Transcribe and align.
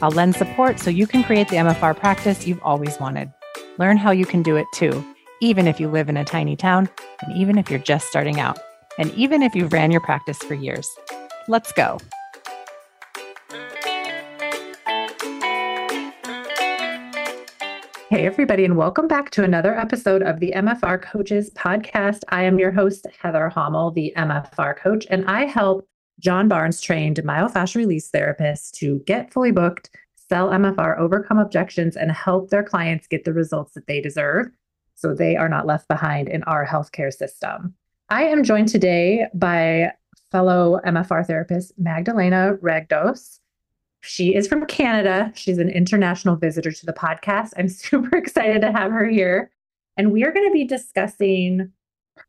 I'll 0.00 0.10
lend 0.12 0.36
support 0.36 0.78
so 0.78 0.90
you 0.90 1.08
can 1.08 1.24
create 1.24 1.48
the 1.48 1.56
MFR 1.56 1.96
practice 1.96 2.46
you've 2.46 2.62
always 2.62 3.00
wanted. 3.00 3.32
Learn 3.78 3.96
how 3.96 4.12
you 4.12 4.24
can 4.24 4.44
do 4.44 4.54
it 4.54 4.66
too, 4.72 5.04
even 5.40 5.66
if 5.66 5.80
you 5.80 5.88
live 5.88 6.08
in 6.08 6.16
a 6.16 6.24
tiny 6.24 6.54
town, 6.54 6.88
and 7.22 7.36
even 7.36 7.58
if 7.58 7.68
you're 7.68 7.80
just 7.80 8.06
starting 8.06 8.38
out, 8.38 8.60
and 8.98 9.12
even 9.14 9.42
if 9.42 9.56
you've 9.56 9.72
ran 9.72 9.90
your 9.90 10.00
practice 10.00 10.38
for 10.38 10.54
years. 10.54 10.88
Let's 11.48 11.72
go. 11.72 11.98
Hey, 18.08 18.24
everybody, 18.24 18.64
and 18.64 18.76
welcome 18.76 19.08
back 19.08 19.30
to 19.30 19.42
another 19.42 19.76
episode 19.76 20.22
of 20.22 20.38
the 20.38 20.52
MFR 20.54 21.02
Coaches 21.02 21.50
Podcast. 21.54 22.22
I 22.28 22.44
am 22.44 22.58
your 22.58 22.70
host, 22.70 23.06
Heather 23.20 23.52
Hommel, 23.54 23.92
the 23.94 24.12
MFR 24.16 24.76
coach, 24.78 25.06
and 25.10 25.26
I 25.26 25.44
help 25.44 25.86
John 26.20 26.48
Barnes 26.48 26.80
trained 26.80 27.16
myofascial 27.18 27.76
release 27.76 28.10
therapists 28.10 28.70
to 28.72 29.00
get 29.06 29.32
fully 29.32 29.52
booked, 29.52 29.90
sell 30.16 30.48
MFR, 30.50 30.98
overcome 30.98 31.38
objections, 31.38 31.96
and 31.96 32.10
help 32.10 32.50
their 32.50 32.62
clients 32.62 33.06
get 33.06 33.24
the 33.24 33.32
results 33.32 33.74
that 33.74 33.86
they 33.86 34.00
deserve 34.00 34.48
so 34.94 35.14
they 35.14 35.36
are 35.36 35.48
not 35.48 35.66
left 35.66 35.86
behind 35.86 36.28
in 36.28 36.42
our 36.44 36.66
healthcare 36.66 37.12
system. 37.12 37.74
I 38.08 38.24
am 38.24 38.42
joined 38.42 38.68
today 38.68 39.26
by 39.32 39.92
fellow 40.32 40.80
MFR 40.84 41.26
therapist 41.26 41.72
Magdalena 41.78 42.56
Regdos. 42.60 43.38
She 44.00 44.34
is 44.34 44.48
from 44.48 44.66
Canada. 44.66 45.32
She's 45.34 45.58
an 45.58 45.68
international 45.68 46.36
visitor 46.36 46.72
to 46.72 46.86
the 46.86 46.92
podcast. 46.92 47.50
I'm 47.56 47.68
super 47.68 48.16
excited 48.16 48.60
to 48.62 48.72
have 48.72 48.90
her 48.90 49.08
here. 49.08 49.50
And 49.96 50.12
we 50.12 50.24
are 50.24 50.32
going 50.32 50.46
to 50.46 50.52
be 50.52 50.64
discussing 50.64 51.72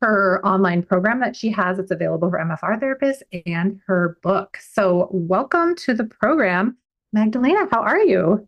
her 0.00 0.44
online 0.44 0.82
program 0.82 1.20
that 1.20 1.36
she 1.36 1.50
has 1.50 1.76
that's 1.76 1.90
available 1.90 2.30
for 2.30 2.38
MFR 2.38 2.80
therapists 2.80 3.22
and 3.46 3.80
her 3.86 4.18
book. 4.22 4.58
So, 4.60 5.08
welcome 5.12 5.74
to 5.76 5.94
the 5.94 6.04
program. 6.04 6.76
Magdalena, 7.12 7.68
how 7.70 7.82
are 7.82 8.00
you? 8.00 8.46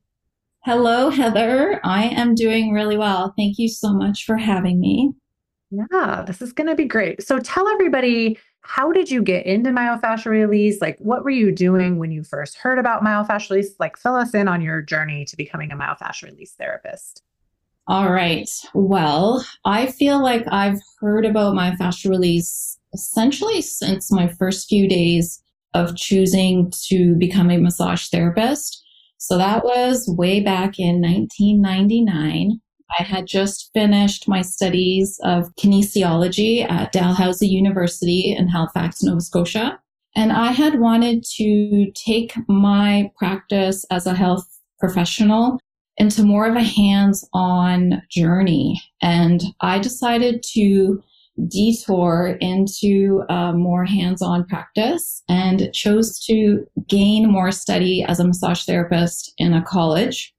Hello, 0.64 1.10
Heather. 1.10 1.80
I 1.84 2.04
am 2.04 2.34
doing 2.34 2.72
really 2.72 2.96
well. 2.96 3.34
Thank 3.36 3.58
you 3.58 3.68
so 3.68 3.92
much 3.92 4.24
for 4.24 4.36
having 4.36 4.80
me. 4.80 5.12
Yeah, 5.70 6.24
this 6.26 6.42
is 6.42 6.52
going 6.52 6.68
to 6.68 6.76
be 6.76 6.84
great. 6.84 7.22
So, 7.22 7.38
tell 7.38 7.68
everybody 7.68 8.38
how 8.62 8.92
did 8.92 9.10
you 9.10 9.22
get 9.22 9.44
into 9.44 9.70
myofascial 9.70 10.26
release? 10.26 10.80
Like, 10.80 10.96
what 10.98 11.24
were 11.24 11.30
you 11.30 11.52
doing 11.52 11.98
when 11.98 12.12
you 12.12 12.22
first 12.22 12.56
heard 12.56 12.78
about 12.78 13.02
myofascial 13.02 13.50
release? 13.50 13.74
Like, 13.80 13.96
fill 13.96 14.14
us 14.14 14.34
in 14.34 14.48
on 14.48 14.62
your 14.62 14.82
journey 14.82 15.24
to 15.26 15.36
becoming 15.36 15.72
a 15.72 15.76
myofascial 15.76 16.30
release 16.30 16.52
therapist. 16.52 17.22
All 17.88 18.12
right. 18.12 18.48
Well, 18.74 19.44
I 19.64 19.86
feel 19.86 20.22
like 20.22 20.44
I've 20.48 20.78
heard 21.00 21.26
about 21.26 21.54
myofascial 21.54 22.10
release 22.10 22.78
essentially 22.94 23.60
since 23.60 24.12
my 24.12 24.28
first 24.28 24.68
few 24.68 24.88
days 24.88 25.42
of 25.74 25.96
choosing 25.96 26.70
to 26.88 27.16
become 27.16 27.50
a 27.50 27.58
massage 27.58 28.08
therapist. 28.08 28.84
So 29.18 29.36
that 29.38 29.64
was 29.64 30.06
way 30.08 30.40
back 30.40 30.78
in 30.78 31.00
1999. 31.00 32.60
I 32.98 33.02
had 33.02 33.26
just 33.26 33.70
finished 33.72 34.28
my 34.28 34.42
studies 34.42 35.18
of 35.24 35.54
kinesiology 35.56 36.68
at 36.70 36.92
Dalhousie 36.92 37.48
University 37.48 38.34
in 38.36 38.48
Halifax, 38.48 39.02
Nova 39.02 39.20
Scotia. 39.20 39.80
And 40.14 40.30
I 40.30 40.52
had 40.52 40.78
wanted 40.78 41.24
to 41.36 41.90
take 41.92 42.34
my 42.48 43.10
practice 43.16 43.84
as 43.90 44.06
a 44.06 44.14
health 44.14 44.46
professional 44.78 45.58
into 45.96 46.22
more 46.22 46.46
of 46.46 46.56
a 46.56 46.62
hands 46.62 47.26
on 47.32 48.02
journey. 48.10 48.82
And 49.02 49.42
I 49.60 49.78
decided 49.78 50.42
to 50.54 51.02
detour 51.48 52.36
into 52.40 53.22
a 53.28 53.52
more 53.52 53.84
hands 53.84 54.20
on 54.20 54.44
practice 54.46 55.22
and 55.28 55.72
chose 55.72 56.18
to 56.26 56.64
gain 56.88 57.30
more 57.30 57.50
study 57.50 58.04
as 58.06 58.20
a 58.20 58.26
massage 58.26 58.64
therapist 58.64 59.32
in 59.38 59.54
a 59.54 59.62
college. 59.62 60.34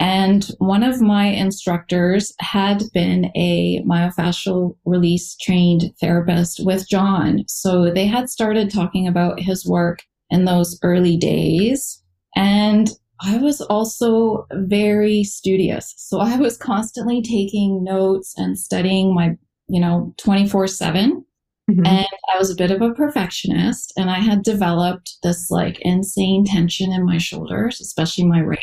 And 0.00 0.50
one 0.58 0.82
of 0.82 1.00
my 1.00 1.26
instructors 1.26 2.32
had 2.40 2.82
been 2.92 3.30
a 3.36 3.82
myofascial 3.84 4.76
release 4.84 5.36
trained 5.36 5.92
therapist 6.00 6.64
with 6.64 6.88
John. 6.88 7.44
So 7.46 7.92
they 7.92 8.06
had 8.06 8.28
started 8.28 8.70
talking 8.70 9.06
about 9.06 9.38
his 9.38 9.64
work 9.64 10.00
in 10.28 10.44
those 10.44 10.76
early 10.82 11.16
days. 11.16 12.02
And 12.34 12.90
I 13.24 13.36
was 13.38 13.60
also 13.60 14.46
very 14.52 15.22
studious. 15.24 15.94
So 15.96 16.18
I 16.18 16.36
was 16.36 16.56
constantly 16.56 17.22
taking 17.22 17.84
notes 17.84 18.34
and 18.36 18.58
studying 18.58 19.14
my, 19.14 19.36
you 19.68 19.80
know, 19.80 20.14
24 20.18 20.66
7. 20.66 21.24
Mm-hmm. 21.70 21.86
And 21.86 22.06
I 22.34 22.38
was 22.38 22.50
a 22.50 22.56
bit 22.56 22.72
of 22.72 22.82
a 22.82 22.92
perfectionist 22.92 23.92
and 23.96 24.10
I 24.10 24.18
had 24.18 24.42
developed 24.42 25.18
this 25.22 25.50
like 25.50 25.78
insane 25.80 26.44
tension 26.44 26.92
in 26.92 27.06
my 27.06 27.18
shoulders, 27.18 27.80
especially 27.80 28.24
my 28.24 28.42
right 28.42 28.58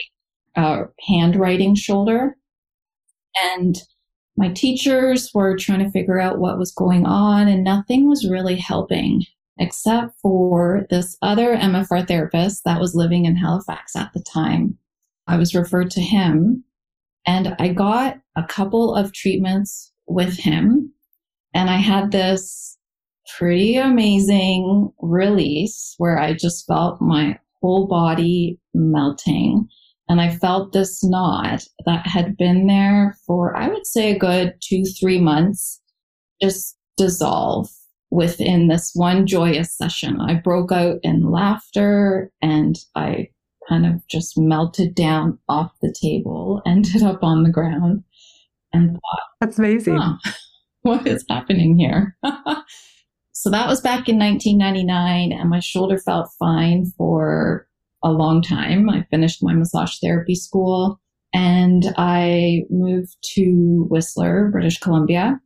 uh, 0.55 0.83
handwriting 1.07 1.75
shoulder. 1.75 2.35
And 3.55 3.77
my 4.35 4.49
teachers 4.49 5.31
were 5.33 5.55
trying 5.55 5.79
to 5.79 5.91
figure 5.91 6.19
out 6.19 6.39
what 6.39 6.57
was 6.57 6.73
going 6.73 7.05
on 7.05 7.47
and 7.47 7.63
nothing 7.63 8.09
was 8.09 8.29
really 8.29 8.57
helping 8.57 9.23
except 9.59 10.13
for 10.21 10.87
this 10.89 11.17
other 11.21 11.55
MFR 11.55 12.07
therapist 12.07 12.63
that 12.63 12.79
was 12.79 12.95
living 12.95 13.25
in 13.25 13.35
Halifax 13.35 13.95
at 13.95 14.11
the 14.13 14.21
time. 14.21 14.77
I 15.27 15.37
was 15.37 15.53
referred 15.53 15.91
to 15.91 16.01
him 16.01 16.63
and 17.27 17.55
I 17.59 17.73
got 17.73 18.17
a 18.35 18.43
couple 18.43 18.95
of 18.95 19.13
treatments 19.13 19.91
with 20.07 20.37
him 20.37 20.93
and 21.53 21.69
I 21.69 21.77
had 21.77 22.11
this 22.11 22.77
pretty 23.37 23.75
amazing 23.75 24.91
release 24.99 25.93
where 25.97 26.17
I 26.17 26.33
just 26.33 26.65
felt 26.65 27.01
my 27.01 27.37
whole 27.61 27.87
body 27.87 28.59
melting. 28.73 29.67
And 30.07 30.19
I 30.19 30.35
felt 30.35 30.73
this 30.73 31.03
knot 31.03 31.63
that 31.85 32.07
had 32.07 32.35
been 32.37 32.65
there 32.65 33.15
for, 33.27 33.55
I 33.55 33.67
would 33.67 33.85
say, 33.85 34.11
a 34.11 34.17
good 34.17 34.55
two, 34.61 34.83
three 34.99 35.19
months 35.19 35.81
just 36.41 36.77
dissolve 36.97 37.69
within 38.11 38.67
this 38.67 38.91
one 38.93 39.27
joyous 39.27 39.75
session. 39.75 40.19
I 40.19 40.35
broke 40.35 40.71
out 40.71 40.99
in 41.03 41.31
laughter 41.31 42.31
and 42.41 42.77
I 42.95 43.29
kind 43.67 43.85
of 43.85 44.05
just 44.07 44.37
melted 44.37 44.95
down 44.95 45.37
off 45.47 45.71
the 45.81 45.93
table, 45.99 46.61
ended 46.65 47.03
up 47.03 47.23
on 47.23 47.43
the 47.43 47.51
ground, 47.51 48.03
and 48.73 48.93
thought, 48.93 49.23
That's 49.39 49.59
amazing. 49.59 49.97
Huh, 49.97 50.31
what 50.81 51.05
is 51.05 51.25
happening 51.29 51.77
here? 51.77 52.17
so 53.31 53.49
that 53.49 53.67
was 53.67 53.81
back 53.81 54.09
in 54.09 54.17
1999, 54.17 55.31
and 55.31 55.49
my 55.49 55.59
shoulder 55.59 55.97
felt 55.97 56.29
fine 56.39 56.85
for 56.97 57.67
a 58.03 58.11
long 58.11 58.41
time. 58.41 58.89
I 58.89 59.05
finished 59.11 59.43
my 59.43 59.53
massage 59.53 59.99
therapy 59.99 60.35
school 60.35 60.99
and 61.33 61.93
I 61.97 62.63
moved 62.69 63.17
to 63.35 63.85
Whistler, 63.89 64.49
British 64.51 64.79
Columbia 64.79 65.39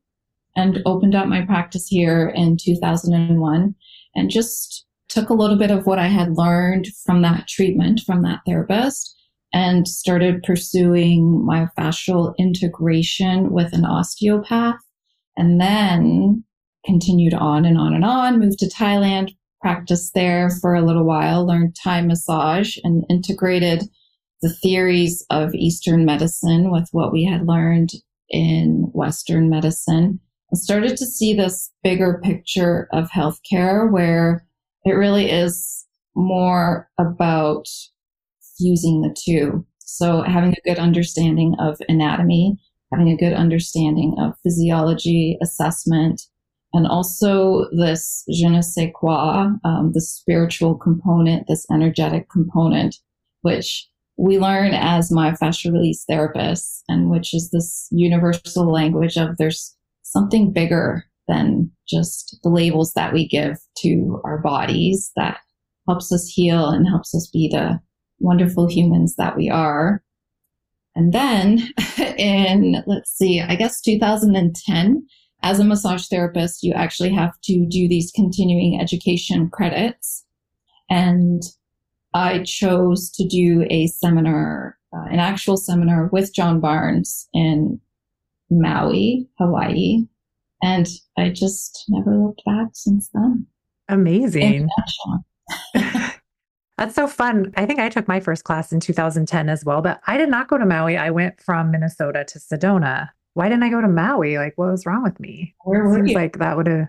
and 0.55 0.79
opened 0.85 1.15
up 1.15 1.27
my 1.27 1.41
practice 1.41 1.87
here 1.87 2.31
in 2.35 2.57
2001 2.57 3.75
and 4.15 4.29
just 4.29 4.85
took 5.09 5.29
a 5.29 5.33
little 5.33 5.57
bit 5.57 5.71
of 5.71 5.85
what 5.85 5.99
I 5.99 6.07
had 6.07 6.37
learned 6.37 6.87
from 7.05 7.21
that 7.21 7.47
treatment 7.47 8.01
from 8.05 8.23
that 8.23 8.41
therapist 8.45 9.15
and 9.53 9.87
started 9.87 10.43
pursuing 10.43 11.45
myofascial 11.47 12.33
integration 12.37 13.51
with 13.51 13.73
an 13.73 13.85
osteopath 13.85 14.79
and 15.37 15.61
then 15.61 16.43
continued 16.85 17.33
on 17.33 17.65
and 17.65 17.77
on 17.77 17.93
and 17.93 18.03
on 18.03 18.39
moved 18.39 18.59
to 18.59 18.67
Thailand 18.67 19.35
practiced 19.61 20.13
there 20.13 20.49
for 20.49 20.75
a 20.75 20.81
little 20.81 21.05
while 21.05 21.45
learned 21.45 21.75
Thai 21.81 22.01
massage 22.01 22.77
and 22.83 23.05
integrated 23.09 23.83
the 24.41 24.49
theories 24.49 25.25
of 25.29 25.55
Eastern 25.55 26.03
medicine 26.03 26.69
with 26.69 26.89
what 26.91 27.13
we 27.13 27.23
had 27.23 27.47
learned 27.47 27.91
in 28.29 28.89
Western 28.93 29.49
medicine 29.49 30.19
started 30.57 30.97
to 30.97 31.05
see 31.05 31.33
this 31.33 31.71
bigger 31.83 32.19
picture 32.23 32.87
of 32.91 33.09
healthcare 33.09 33.91
where 33.91 34.45
it 34.85 34.91
really 34.91 35.29
is 35.29 35.85
more 36.15 36.89
about 36.99 37.67
fusing 38.57 39.01
the 39.01 39.15
two. 39.17 39.65
So 39.79 40.21
having 40.21 40.51
a 40.53 40.67
good 40.69 40.79
understanding 40.79 41.55
of 41.59 41.81
anatomy, 41.89 42.57
having 42.91 43.09
a 43.09 43.17
good 43.17 43.33
understanding 43.33 44.15
of 44.19 44.33
physiology, 44.43 45.37
assessment, 45.41 46.21
and 46.73 46.87
also 46.87 47.67
this 47.77 48.23
je 48.29 48.49
ne 48.49 48.61
sais 48.61 48.91
quoi, 48.93 49.49
um, 49.63 49.91
the 49.93 50.01
spiritual 50.01 50.75
component, 50.75 51.47
this 51.47 51.65
energetic 51.71 52.29
component, 52.29 52.95
which 53.41 53.87
we 54.17 54.39
learn 54.39 54.73
as 54.73 55.11
myofascial 55.11 55.73
release 55.73 56.05
therapists, 56.09 56.81
and 56.87 57.09
which 57.09 57.33
is 57.33 57.51
this 57.51 57.87
universal 57.91 58.71
language 58.71 59.17
of 59.17 59.37
there's 59.37 59.75
something 60.13 60.53
bigger 60.53 61.03
than 61.27 61.71
just 61.87 62.37
the 62.43 62.49
labels 62.49 62.93
that 62.93 63.13
we 63.13 63.27
give 63.27 63.57
to 63.77 64.21
our 64.23 64.37
bodies 64.37 65.11
that 65.15 65.39
helps 65.87 66.11
us 66.11 66.27
heal 66.27 66.69
and 66.69 66.87
helps 66.87 67.13
us 67.13 67.29
be 67.31 67.49
the 67.51 67.79
wonderful 68.19 68.67
humans 68.67 69.15
that 69.15 69.35
we 69.35 69.49
are. 69.49 70.01
And 70.95 71.11
then 71.11 71.69
in, 72.17 72.83
let's 72.85 73.11
see, 73.11 73.41
I 73.41 73.55
guess 73.55 73.81
2010, 73.81 75.05
as 75.41 75.59
a 75.59 75.63
massage 75.63 76.07
therapist, 76.07 76.63
you 76.63 76.73
actually 76.73 77.11
have 77.13 77.33
to 77.43 77.65
do 77.69 77.87
these 77.89 78.11
continuing 78.15 78.79
education 78.79 79.49
credits. 79.49 80.23
And 80.89 81.41
I 82.13 82.43
chose 82.43 83.09
to 83.11 83.27
do 83.27 83.65
a 83.69 83.87
seminar, 83.87 84.77
uh, 84.95 85.05
an 85.11 85.19
actual 85.19 85.57
seminar 85.57 86.07
with 86.13 86.33
John 86.33 86.61
Barnes 86.61 87.27
in 87.33 87.81
Maui, 88.61 89.27
Hawaii. 89.39 90.05
And 90.61 90.87
I 91.17 91.29
just 91.29 91.85
never 91.89 92.15
looked 92.15 92.43
back 92.45 92.69
since 92.73 93.09
then. 93.13 93.45
Amazing. 93.89 94.69
That's 96.77 96.95
so 96.95 97.07
fun. 97.07 97.53
I 97.55 97.65
think 97.65 97.79
I 97.79 97.89
took 97.89 98.07
my 98.07 98.19
first 98.19 98.45
class 98.45 98.71
in 98.71 98.79
2010 98.79 99.49
as 99.49 99.63
well, 99.63 99.81
but 99.81 100.01
I 100.07 100.17
did 100.17 100.29
not 100.29 100.47
go 100.47 100.57
to 100.57 100.65
Maui. 100.65 100.97
I 100.97 101.11
went 101.11 101.39
from 101.39 101.71
Minnesota 101.71 102.25
to 102.25 102.39
Sedona. 102.39 103.09
Why 103.35 103.49
didn't 103.49 103.63
I 103.63 103.69
go 103.69 103.81
to 103.81 103.87
Maui? 103.87 104.37
Like, 104.37 104.53
what 104.55 104.71
was 104.71 104.85
wrong 104.85 105.03
with 105.03 105.19
me? 105.19 105.55
Where 105.63 105.83
were 105.83 105.95
Seems 105.95 106.11
you? 106.11 106.15
like 106.15 106.39
that 106.39 106.57
would 106.57 106.67
have, 106.67 106.87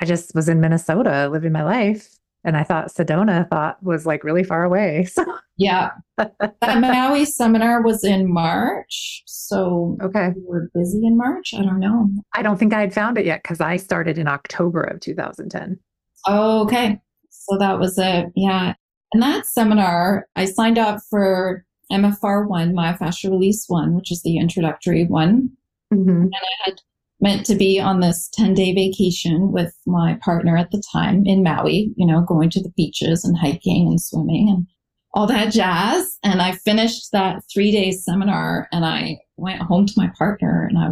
I 0.00 0.04
just 0.04 0.34
was 0.34 0.48
in 0.48 0.60
Minnesota 0.60 1.28
living 1.30 1.52
my 1.52 1.62
life. 1.62 2.08
And 2.44 2.56
I 2.56 2.64
thought 2.64 2.88
Sedona 2.88 3.48
thought 3.48 3.82
was 3.82 4.06
like 4.06 4.24
really 4.24 4.44
far 4.44 4.64
away. 4.64 5.08
So, 5.14 5.24
yeah. 5.56 5.90
That 6.16 6.80
Maui 6.80 7.26
seminar 7.26 7.82
was 7.82 8.02
in 8.02 8.32
March. 8.32 9.22
So 9.26 9.98
okay. 10.00 10.30
we 10.34 10.42
were 10.46 10.70
busy 10.72 11.06
in 11.06 11.18
March. 11.18 11.52
I 11.54 11.62
don't 11.62 11.80
know. 11.80 12.08
I 12.34 12.40
don't 12.40 12.56
think 12.58 12.72
I 12.72 12.80
had 12.80 12.94
found 12.94 13.18
it 13.18 13.26
yet 13.26 13.42
because 13.42 13.60
I 13.60 13.76
started 13.76 14.16
in 14.16 14.26
October 14.26 14.82
of 14.82 15.00
2010. 15.00 15.78
Okay. 16.26 16.98
So 17.28 17.58
that 17.58 17.78
was 17.78 17.98
it. 17.98 18.28
Yeah. 18.36 18.72
And 19.12 19.22
that 19.22 19.44
seminar, 19.44 20.28
I 20.34 20.46
signed 20.46 20.78
up 20.78 21.00
for 21.10 21.66
MFR 21.92 22.48
one, 22.48 22.72
myofascial 22.72 23.30
release 23.30 23.64
one, 23.66 23.94
which 23.94 24.10
is 24.10 24.22
the 24.22 24.38
introductory 24.38 25.04
one. 25.04 25.50
Mm-hmm. 25.92 26.08
And 26.08 26.34
I 26.34 26.64
had 26.64 26.80
meant 27.20 27.44
to 27.46 27.54
be 27.54 27.78
on 27.78 28.00
this 28.00 28.28
10 28.34 28.54
day 28.54 28.74
vacation 28.74 29.52
with 29.52 29.74
my 29.86 30.18
partner 30.22 30.56
at 30.56 30.70
the 30.70 30.82
time 30.92 31.22
in 31.26 31.42
Maui, 31.42 31.92
you 31.96 32.06
know, 32.06 32.22
going 32.22 32.50
to 32.50 32.62
the 32.62 32.72
beaches 32.76 33.24
and 33.24 33.36
hiking 33.36 33.88
and 33.88 34.00
swimming 34.00 34.48
and 34.48 34.66
all 35.12 35.26
that 35.26 35.52
jazz. 35.52 36.18
And 36.22 36.40
I 36.40 36.52
finished 36.52 37.12
that 37.12 37.42
three 37.52 37.70
day 37.70 37.92
seminar 37.92 38.68
and 38.72 38.84
I 38.84 39.18
went 39.36 39.62
home 39.62 39.86
to 39.86 39.94
my 39.96 40.10
partner 40.16 40.66
and 40.68 40.78
I 40.78 40.88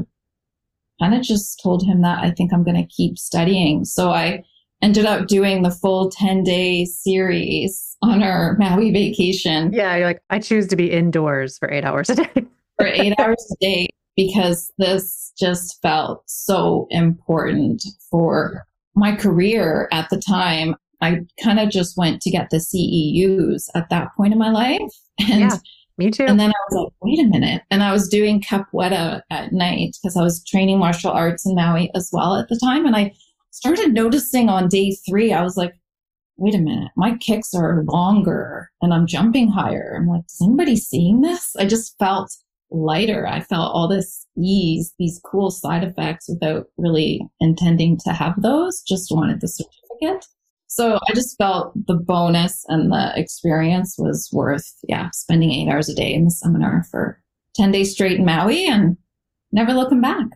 kind 1.03 1.15
of 1.15 1.23
just 1.23 1.61
told 1.63 1.85
him 1.85 2.03
that 2.03 2.23
I 2.23 2.31
think 2.31 2.53
I'm 2.53 2.65
going 2.65 2.77
to 2.77 2.95
keep 2.95 3.19
studying. 3.19 3.85
So 3.85 4.11
I 4.11 4.43
ended 4.83 5.07
up 5.07 5.27
doing 5.29 5.63
the 5.63 5.71
full 5.71 6.11
10 6.11 6.43
day 6.43 6.85
series 6.85 7.97
on 8.03 8.23
our 8.23 8.57
Maui 8.59 8.93
vacation. 8.93 9.73
Yeah. 9.73 9.97
You're 9.97 10.07
like, 10.07 10.23
I 10.31 10.39
choose 10.39 10.67
to 10.69 10.77
be 10.77 10.91
indoors 10.91 11.59
for 11.59 11.71
eight 11.71 11.85
hours 11.85 12.11
a 12.11 12.17
day. 12.17 12.31
for 12.77 12.87
eight 12.87 13.15
hours 13.19 13.45
a 13.53 13.65
day 13.65 13.89
because 14.19 14.73
this 14.79 15.33
just 15.39 15.81
felt 15.81 16.25
so 16.27 16.89
important 16.91 17.85
for 18.11 18.67
my 18.97 19.15
career 19.15 19.89
at 19.93 20.11
the 20.11 20.19
time. 20.21 20.75
I 21.01 21.21
kind 21.41 21.61
of 21.61 21.71
just 21.71 21.97
went 21.97 22.21
to 22.23 22.31
get 22.31 22.51
the 22.51 22.57
CEUs 22.57 23.69
at 23.77 23.89
that 23.91 24.09
point 24.17 24.33
in 24.33 24.39
my 24.39 24.51
life. 24.51 24.81
And, 25.21 25.41
Yeah. 25.41 25.57
Me 25.99 26.11
too. 26.11 26.25
and 26.25 26.39
then 26.39 26.51
I 26.51 26.55
was 26.71 26.85
like, 26.85 26.93
wait 27.03 27.19
a 27.21 27.29
minute. 27.29 27.63
And 27.71 27.83
I 27.83 27.93
was 27.93 28.09
doing 28.09 28.41
capoeira 28.41 29.21
at 29.31 29.53
night 29.53 29.97
because 30.01 30.17
I 30.17 30.23
was 30.23 30.45
training 30.45 30.79
martial 30.79 31.11
arts 31.11 31.45
in 31.47 31.55
Maui 31.55 31.91
as 31.95 32.11
well 32.13 32.35
at 32.37 32.49
the 32.49 32.59
time. 32.59 32.87
And 32.87 32.95
I 32.97 33.13
started 33.51 33.93
noticing 33.95 34.49
on 34.49 34.69
day 34.69 34.97
three, 35.09 35.33
I 35.33 35.43
was 35.43 35.57
like, 35.57 35.75
wait 36.37 36.55
a 36.55 36.59
minute, 36.59 36.91
my 36.97 37.17
kicks 37.17 37.53
are 37.55 37.83
longer 37.85 38.71
and 38.81 38.95
I'm 38.95 39.07
jumping 39.09 39.49
higher. 39.51 39.97
I'm 39.97 40.07
like, 40.09 40.23
is 40.29 40.41
anybody 40.41 40.77
seeing 40.77 41.21
this? 41.21 41.55
I 41.57 41.67
just 41.67 41.97
felt 41.99 42.33
lighter. 42.71 43.27
I 43.27 43.41
felt 43.41 43.75
all 43.75 43.89
this 43.89 44.27
ease, 44.37 44.95
these 44.99 45.21
cool 45.25 45.51
side 45.51 45.85
effects 45.85 46.29
without 46.29 46.67
really 46.77 47.27
intending 47.41 47.99
to 48.05 48.13
have 48.13 48.41
those, 48.43 48.83
just 48.83 49.11
wanted 49.11 49.41
the 49.41 49.49
certificate. 49.49 50.27
So 50.67 50.97
I 50.97 51.15
just 51.15 51.37
felt 51.39 51.73
the 51.87 51.95
bonus 51.95 52.65
and 52.69 52.93
the 52.93 53.13
experience 53.17 53.97
was 53.99 54.29
worth, 54.33 54.71
yeah, 54.87 55.09
spending 55.13 55.51
eight 55.51 55.71
hours 55.71 55.89
a 55.89 55.95
day 55.95 56.13
in 56.13 56.25
the 56.25 56.31
seminar 56.31 56.85
for 56.91 57.21
10 57.55 57.73
days 57.73 57.93
straight 57.93 58.19
in 58.19 58.27
Maui 58.27 58.67
and 58.67 58.97
never 59.51 59.73
looking 59.73 60.03
back. 60.03 60.27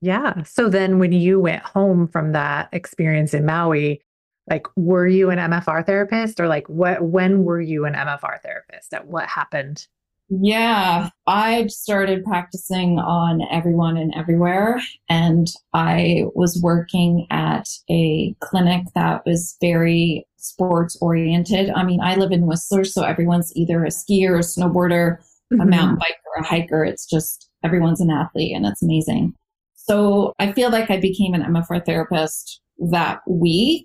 Yeah. 0.00 0.42
So 0.44 0.68
then 0.68 0.98
when 0.98 1.12
you 1.12 1.38
went 1.38 1.62
home 1.62 2.08
from 2.08 2.32
that 2.32 2.70
experience 2.72 3.34
in 3.34 3.44
Maui, 3.44 4.00
like 4.48 4.66
were 4.76 5.06
you 5.06 5.30
an 5.30 5.38
MFR 5.38 5.86
therapist 5.86 6.40
or 6.40 6.48
like 6.48 6.68
what 6.68 7.02
when 7.02 7.44
were 7.44 7.60
you 7.60 7.84
an 7.84 7.94
MFR 7.94 8.40
therapist? 8.42 8.92
At 8.94 9.06
what 9.06 9.28
happened? 9.28 9.86
Yeah, 10.28 11.10
I 11.26 11.66
started 11.66 12.24
practicing 12.24 12.98
on 12.98 13.42
everyone 13.50 13.96
and 13.98 14.14
everywhere. 14.14 14.80
And 15.08 15.48
I 15.74 16.24
was 16.34 16.60
working 16.62 17.26
at 17.30 17.68
a 17.90 18.34
clinic 18.40 18.86
that 18.94 19.26
was 19.26 19.56
very 19.60 20.26
sports 20.38 20.96
oriented. 21.02 21.70
I 21.70 21.82
mean, 21.84 22.00
I 22.00 22.14
live 22.16 22.32
in 22.32 22.46
Whistler, 22.46 22.84
so 22.84 23.02
everyone's 23.02 23.52
either 23.54 23.84
a 23.84 23.88
skier, 23.88 24.36
a 24.36 24.42
snowboarder, 24.42 25.18
a 25.52 25.54
Mhm. 25.56 25.68
mountain 25.68 25.98
biker, 25.98 26.40
a 26.40 26.44
hiker. 26.44 26.82
It's 26.84 27.04
just 27.06 27.50
everyone's 27.62 28.00
an 28.00 28.10
athlete 28.10 28.56
and 28.56 28.64
it's 28.64 28.82
amazing. 28.82 29.34
So 29.74 30.32
I 30.38 30.52
feel 30.52 30.70
like 30.70 30.90
I 30.90 30.98
became 30.98 31.34
an 31.34 31.42
MFR 31.42 31.78
therapist 31.80 32.60
that 32.90 33.20
week 33.28 33.84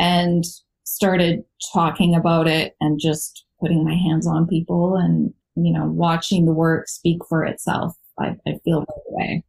and 0.00 0.44
started 0.84 1.44
talking 1.72 2.14
about 2.14 2.48
it 2.48 2.74
and 2.80 2.98
just 2.98 3.44
putting 3.60 3.84
my 3.84 3.94
hands 3.94 4.26
on 4.26 4.46
people 4.46 4.96
and, 4.96 5.32
you 5.64 5.72
know, 5.72 5.86
watching 5.86 6.46
the 6.46 6.52
work 6.52 6.88
speak 6.88 7.18
for 7.28 7.44
itself. 7.44 7.94
I, 8.18 8.36
I 8.46 8.58
feel 8.64 8.80
that 8.80 9.02
way. 9.08 9.44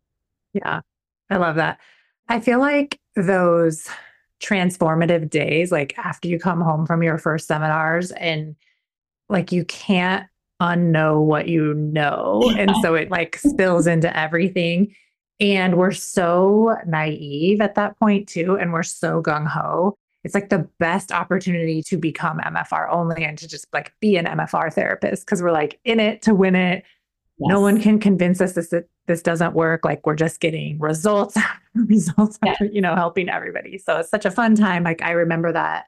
Yeah. 0.53 0.81
I 1.29 1.37
love 1.37 1.55
that. 1.55 1.79
I 2.27 2.39
feel 2.39 2.59
like 2.59 2.99
those 3.15 3.87
transformative 4.41 5.29
days, 5.29 5.71
like 5.71 5.97
after 5.97 6.27
you 6.27 6.39
come 6.39 6.61
home 6.61 6.85
from 6.85 7.03
your 7.03 7.17
first 7.17 7.47
seminars 7.47 8.11
and 8.11 8.55
like 9.27 9.51
you 9.51 9.65
can't 9.65 10.27
unknow 10.61 11.23
what 11.23 11.47
you 11.47 11.73
know. 11.73 12.41
And 12.57 12.71
so 12.81 12.95
it 12.95 13.09
like 13.09 13.37
spills 13.37 13.87
into 13.87 14.15
everything. 14.17 14.95
And 15.39 15.77
we're 15.77 15.91
so 15.91 16.75
naive 16.85 17.61
at 17.61 17.75
that 17.75 17.97
point 17.99 18.27
too. 18.27 18.57
And 18.57 18.73
we're 18.73 18.83
so 18.83 19.21
gung 19.21 19.47
ho. 19.47 19.97
It's 20.23 20.33
like 20.35 20.49
the 20.49 20.67
best 20.79 21.11
opportunity 21.11 21.81
to 21.83 21.97
become 21.97 22.39
MFR 22.39 22.91
only 22.91 23.23
and 23.23 23.37
to 23.37 23.47
just 23.47 23.65
like 23.73 23.93
be 24.01 24.17
an 24.17 24.25
MFR 24.25 24.73
therapist 24.73 25.25
because 25.25 25.41
we're 25.41 25.51
like 25.51 25.79
in 25.85 25.99
it 25.99 26.21
to 26.23 26.33
win 26.35 26.55
it. 26.55 26.83
No 27.39 27.61
one 27.61 27.79
can 27.79 27.99
convince 27.99 28.41
us 28.41 28.53
this 28.53 28.69
that 28.69 28.89
this 29.07 29.21
doesn't 29.21 29.53
work. 29.53 29.85
Like 29.85 30.05
we're 30.05 30.15
just 30.15 30.39
getting 30.41 30.77
results 30.79 31.37
results 31.73 32.37
Yeah. 32.43 32.51
after 32.51 32.65
you 32.65 32.81
know 32.81 32.95
helping 32.95 33.29
everybody. 33.29 33.77
So 33.77 33.97
it's 33.97 34.09
such 34.09 34.25
a 34.25 34.31
fun 34.31 34.55
time. 34.55 34.83
Like 34.83 35.01
i 35.01 35.11
remember 35.11 35.51
that 35.53 35.85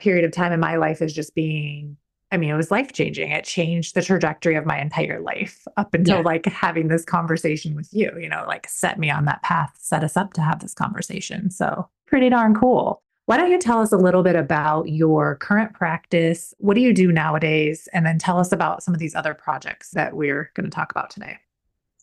period 0.00 0.24
of 0.24 0.32
time 0.32 0.52
in 0.52 0.60
my 0.60 0.76
life 0.76 1.00
as 1.02 1.12
just 1.12 1.34
being 1.34 1.96
i 2.30 2.36
mean 2.36 2.50
it 2.50 2.54
was 2.56 2.70
life 2.70 2.92
changing 2.92 3.30
it 3.32 3.44
changed 3.44 3.94
the 3.96 4.02
trajectory 4.02 4.54
of 4.54 4.64
my 4.66 4.78
entire 4.80 5.18
life 5.20 5.64
up 5.76 5.92
until 5.94 6.18
Yeah. 6.18 6.22
like 6.22 6.46
having 6.46 6.86
this 6.88 7.04
conversation 7.04 7.74
with 7.74 7.88
you 7.92 8.12
you 8.20 8.28
know 8.28 8.44
like 8.46 8.68
set 8.68 8.98
me 8.98 9.10
on 9.10 9.24
that 9.24 9.42
path 9.42 9.72
set 9.80 10.04
us 10.04 10.16
up 10.16 10.34
to 10.34 10.40
have 10.42 10.60
this 10.60 10.74
conversation. 10.74 11.50
So 11.50 11.88
pretty 12.06 12.28
darn 12.28 12.54
cool 12.54 13.02
why 13.28 13.36
don't 13.36 13.50
you 13.50 13.58
tell 13.58 13.82
us 13.82 13.92
a 13.92 13.98
little 13.98 14.22
bit 14.22 14.36
about 14.36 14.88
your 14.88 15.36
current 15.36 15.74
practice? 15.74 16.54
What 16.56 16.72
do 16.72 16.80
you 16.80 16.94
do 16.94 17.12
nowadays? 17.12 17.86
And 17.92 18.06
then 18.06 18.18
tell 18.18 18.38
us 18.38 18.52
about 18.52 18.82
some 18.82 18.94
of 18.94 19.00
these 19.00 19.14
other 19.14 19.34
projects 19.34 19.90
that 19.90 20.16
we're 20.16 20.50
going 20.54 20.64
to 20.64 20.74
talk 20.74 20.90
about 20.90 21.10
today. 21.10 21.36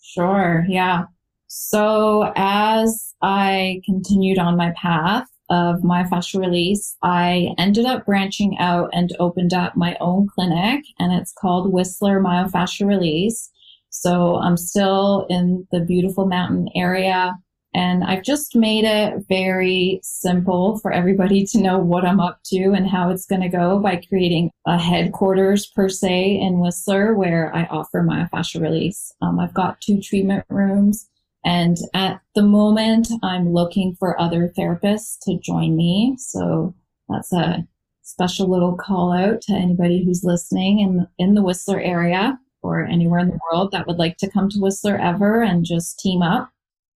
Sure. 0.03 0.63
Yeah. 0.69 1.05
So 1.47 2.31
as 2.35 3.15
I 3.23 3.81
continued 3.85 4.37
on 4.37 4.55
my 4.55 4.71
path 4.79 5.25
of 5.49 5.77
myofascial 5.77 6.41
release, 6.41 6.95
I 7.01 7.55
ended 7.57 7.87
up 7.87 8.05
branching 8.05 8.59
out 8.59 8.91
and 8.93 9.09
opened 9.17 9.55
up 9.55 9.75
my 9.75 9.97
own 9.99 10.27
clinic 10.27 10.83
and 10.99 11.11
it's 11.11 11.33
called 11.33 11.73
Whistler 11.73 12.21
Myofascial 12.21 12.85
Release. 12.85 13.49
So 13.89 14.35
I'm 14.35 14.57
still 14.57 15.25
in 15.27 15.65
the 15.71 15.79
beautiful 15.79 16.27
mountain 16.27 16.69
area 16.75 17.33
and 17.75 18.05
I've 18.05 18.23
just 18.23 18.55
made 18.55 18.85
it 18.85 19.25
very 19.27 19.99
simple 20.01 20.79
for 20.79 20.93
everybody 20.93 21.45
to 21.47 21.59
know 21.59 21.77
what 21.77 22.05
I'm 22.05 22.21
up 22.21 22.39
to 22.45 22.71
and 22.71 22.87
how 22.87 23.09
it's 23.09 23.25
going 23.25 23.41
to 23.41 23.49
go 23.49 23.79
by 23.79 24.01
creating 24.07 24.49
a 24.65 24.77
headquarters 24.77 25.65
per 25.65 25.89
se 25.89 26.39
in 26.39 26.61
Whistler 26.61 27.15
where 27.15 27.53
I 27.53 27.65
offer 27.65 28.01
myofascial 28.01 28.61
release. 28.61 29.11
Um, 29.21 29.41
I've 29.41 29.53
got 29.53 29.81
two 29.81 29.99
treatment 29.99 30.45
rooms 30.49 31.09
and 31.43 31.75
at 31.93 32.21
the 32.33 32.43
moment 32.43 33.09
I'm 33.21 33.51
looking 33.51 33.93
for 33.99 34.19
other 34.21 34.53
therapists 34.57 35.17
to 35.23 35.37
join 35.39 35.75
me. 35.75 36.15
So 36.17 36.73
that's 37.09 37.33
a 37.33 37.67
special 38.03 38.49
little 38.49 38.77
call 38.77 39.11
out 39.11 39.41
to 39.41 39.53
anybody 39.53 40.05
who's 40.05 40.23
listening 40.23 40.79
in, 40.79 41.07
in 41.17 41.33
the 41.33 41.43
Whistler 41.43 41.81
area. 41.81 42.39
or 42.63 42.85
anywhere 42.85 43.19
in 43.19 43.27
the 43.27 43.39
world 43.51 43.71
that 43.73 43.85
would 43.85 43.97
like 43.97 44.15
to 44.17 44.31
come 44.31 44.49
to 44.49 44.59
Whistler 44.59 44.97
ever 44.97 45.43
and 45.43 45.65
just 45.65 45.99
team 45.99 46.21
up, 46.21 46.49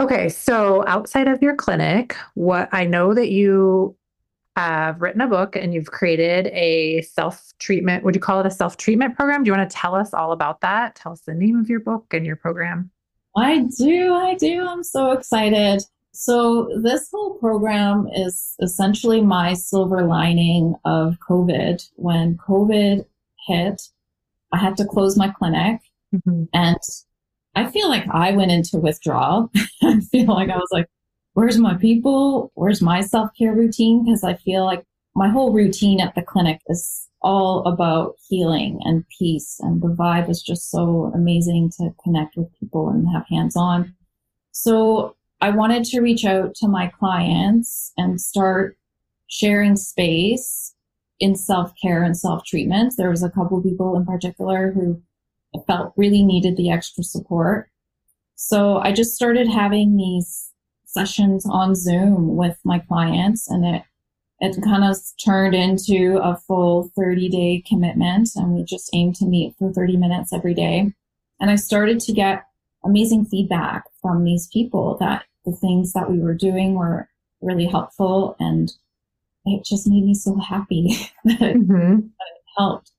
Okay, 0.00 0.30
so 0.30 0.82
outside 0.86 1.28
of 1.28 1.42
your 1.42 1.54
clinic, 1.54 2.16
what 2.34 2.70
I 2.72 2.86
know 2.86 3.12
that 3.12 3.30
you 3.30 3.94
have 4.56 5.00
written 5.00 5.20
a 5.20 5.26
book 5.26 5.56
and 5.56 5.72
you've 5.72 5.90
created 5.90 6.48
a 6.48 7.02
self 7.02 7.52
treatment. 7.58 8.04
Would 8.04 8.14
you 8.14 8.20
call 8.20 8.40
it 8.40 8.46
a 8.46 8.50
self 8.50 8.76
treatment 8.76 9.16
program? 9.16 9.42
Do 9.42 9.48
you 9.48 9.56
want 9.56 9.70
to 9.70 9.76
tell 9.76 9.94
us 9.94 10.12
all 10.12 10.32
about 10.32 10.60
that? 10.62 10.96
Tell 10.96 11.12
us 11.12 11.20
the 11.20 11.34
name 11.34 11.58
of 11.58 11.68
your 11.68 11.80
book 11.80 12.06
and 12.12 12.26
your 12.26 12.36
program. 12.36 12.90
I 13.36 13.66
do. 13.78 14.14
I 14.14 14.34
do. 14.34 14.66
I'm 14.66 14.82
so 14.82 15.12
excited. 15.12 15.82
So, 16.12 16.68
this 16.82 17.08
whole 17.12 17.34
program 17.34 18.08
is 18.12 18.56
essentially 18.60 19.20
my 19.20 19.54
silver 19.54 20.02
lining 20.02 20.74
of 20.84 21.18
COVID. 21.28 21.88
When 21.94 22.36
COVID 22.36 23.04
hit, 23.46 23.82
I 24.52 24.58
had 24.58 24.76
to 24.78 24.84
close 24.84 25.16
my 25.16 25.28
clinic. 25.28 25.80
Mm-hmm. 26.14 26.44
And 26.52 26.78
I 27.54 27.70
feel 27.70 27.88
like 27.88 28.06
I 28.10 28.32
went 28.32 28.50
into 28.50 28.78
withdrawal. 28.78 29.50
I 29.82 30.00
feel 30.00 30.26
like 30.26 30.50
I 30.50 30.56
was 30.56 30.68
like, 30.72 30.86
where's 31.34 31.58
my 31.58 31.74
people? 31.74 32.50
Where's 32.54 32.82
my 32.82 33.00
self 33.00 33.30
care 33.36 33.54
routine? 33.54 34.04
Because 34.04 34.24
I 34.24 34.34
feel 34.34 34.64
like 34.64 34.84
my 35.14 35.28
whole 35.28 35.52
routine 35.52 36.00
at 36.00 36.14
the 36.14 36.22
clinic 36.22 36.60
is 36.68 37.08
all 37.22 37.64
about 37.66 38.14
healing 38.28 38.80
and 38.84 39.04
peace. 39.18 39.58
And 39.60 39.82
the 39.82 39.88
vibe 39.88 40.30
is 40.30 40.42
just 40.42 40.70
so 40.70 41.12
amazing 41.14 41.70
to 41.78 41.94
connect 42.02 42.36
with 42.36 42.48
people 42.58 42.88
and 42.88 43.08
have 43.12 43.26
hands 43.28 43.56
on. 43.56 43.94
So 44.52 45.16
I 45.40 45.50
wanted 45.50 45.84
to 45.84 46.00
reach 46.00 46.24
out 46.24 46.54
to 46.56 46.68
my 46.68 46.88
clients 46.88 47.92
and 47.96 48.20
start 48.20 48.76
sharing 49.26 49.76
space 49.76 50.74
in 51.20 51.36
self 51.36 51.72
care 51.80 52.02
and 52.02 52.16
self 52.16 52.44
treatment. 52.44 52.94
There 52.96 53.10
was 53.10 53.22
a 53.22 53.30
couple 53.30 53.62
people 53.62 53.96
in 53.96 54.04
particular 54.04 54.72
who 54.72 55.00
felt 55.66 55.92
really 55.96 56.22
needed 56.22 56.56
the 56.56 56.70
extra 56.70 57.04
support. 57.04 57.68
So 58.36 58.78
I 58.78 58.92
just 58.92 59.14
started 59.14 59.48
having 59.48 59.96
these 59.96 60.52
sessions 60.86 61.46
on 61.48 61.74
Zoom 61.74 62.36
with 62.36 62.58
my 62.64 62.78
clients 62.80 63.48
and 63.48 63.64
it 63.64 63.82
it 64.42 64.56
kind 64.64 64.82
of 64.84 64.96
turned 65.22 65.54
into 65.54 66.18
a 66.22 66.34
full 66.34 66.90
30 66.96 67.28
day 67.28 67.62
commitment 67.68 68.30
and 68.34 68.54
we 68.54 68.64
just 68.64 68.90
aim 68.94 69.12
to 69.12 69.26
meet 69.26 69.54
for 69.58 69.70
30 69.70 69.98
minutes 69.98 70.32
every 70.32 70.54
day. 70.54 70.90
And 71.38 71.50
I 71.50 71.56
started 71.56 72.00
to 72.00 72.12
get 72.12 72.44
amazing 72.82 73.26
feedback 73.26 73.84
from 74.00 74.24
these 74.24 74.48
people 74.50 74.96
that 74.98 75.24
the 75.44 75.52
things 75.52 75.92
that 75.92 76.10
we 76.10 76.20
were 76.20 76.34
doing 76.34 76.74
were 76.74 77.08
really 77.42 77.66
helpful 77.66 78.34
and 78.40 78.72
it 79.44 79.64
just 79.64 79.86
made 79.86 80.04
me 80.04 80.14
so 80.14 80.36
happy 80.36 80.96
that, 81.24 81.40
it, 81.42 81.56
mm-hmm. 81.56 81.96
that 81.96 82.00
it 82.00 82.44
helped. 82.58 82.92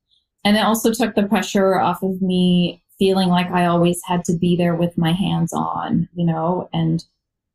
And 0.43 0.57
it 0.57 0.62
also 0.62 0.91
took 0.91 1.15
the 1.15 1.27
pressure 1.27 1.79
off 1.79 2.01
of 2.01 2.21
me 2.21 2.83
feeling 2.98 3.29
like 3.29 3.50
I 3.51 3.65
always 3.65 4.01
had 4.05 4.25
to 4.25 4.38
be 4.38 4.55
there 4.55 4.75
with 4.75 4.98
my 4.98 5.12
hands 5.12 5.53
on, 5.53 6.10
you 6.13 6.25
know, 6.25 6.69
and 6.74 7.03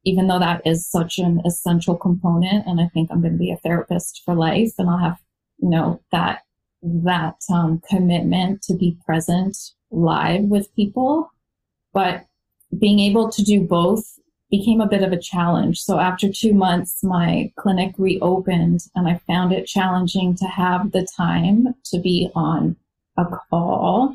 even 0.06 0.28
though 0.28 0.38
that 0.38 0.62
is 0.64 0.88
such 0.88 1.18
an 1.18 1.42
essential 1.44 1.96
component 1.96 2.66
and 2.66 2.80
i 2.80 2.86
think 2.94 3.10
i'm 3.10 3.20
going 3.20 3.32
to 3.32 3.38
be 3.38 3.50
a 3.50 3.58
therapist 3.58 4.22
for 4.24 4.34
life 4.34 4.72
and 4.78 4.88
i'll 4.88 4.96
have 4.96 5.18
you 5.58 5.68
know 5.68 6.00
that 6.12 6.42
that 6.82 7.36
um, 7.52 7.82
commitment 7.90 8.62
to 8.62 8.74
be 8.74 8.96
present 9.04 9.56
live 9.90 10.44
with 10.44 10.74
people 10.76 11.30
but 11.92 12.24
being 12.78 13.00
able 13.00 13.28
to 13.28 13.42
do 13.42 13.60
both 13.60 14.18
became 14.50 14.80
a 14.80 14.88
bit 14.88 15.02
of 15.02 15.12
a 15.12 15.20
challenge 15.20 15.80
so 15.80 15.98
after 15.98 16.30
two 16.30 16.52
months 16.52 17.02
my 17.02 17.50
clinic 17.56 17.94
reopened 17.98 18.80
and 18.94 19.08
i 19.08 19.20
found 19.26 19.52
it 19.52 19.66
challenging 19.66 20.34
to 20.34 20.46
have 20.46 20.92
the 20.92 21.06
time 21.16 21.74
to 21.84 21.98
be 21.98 22.30
on 22.34 22.76
a 23.16 23.24
call 23.50 24.14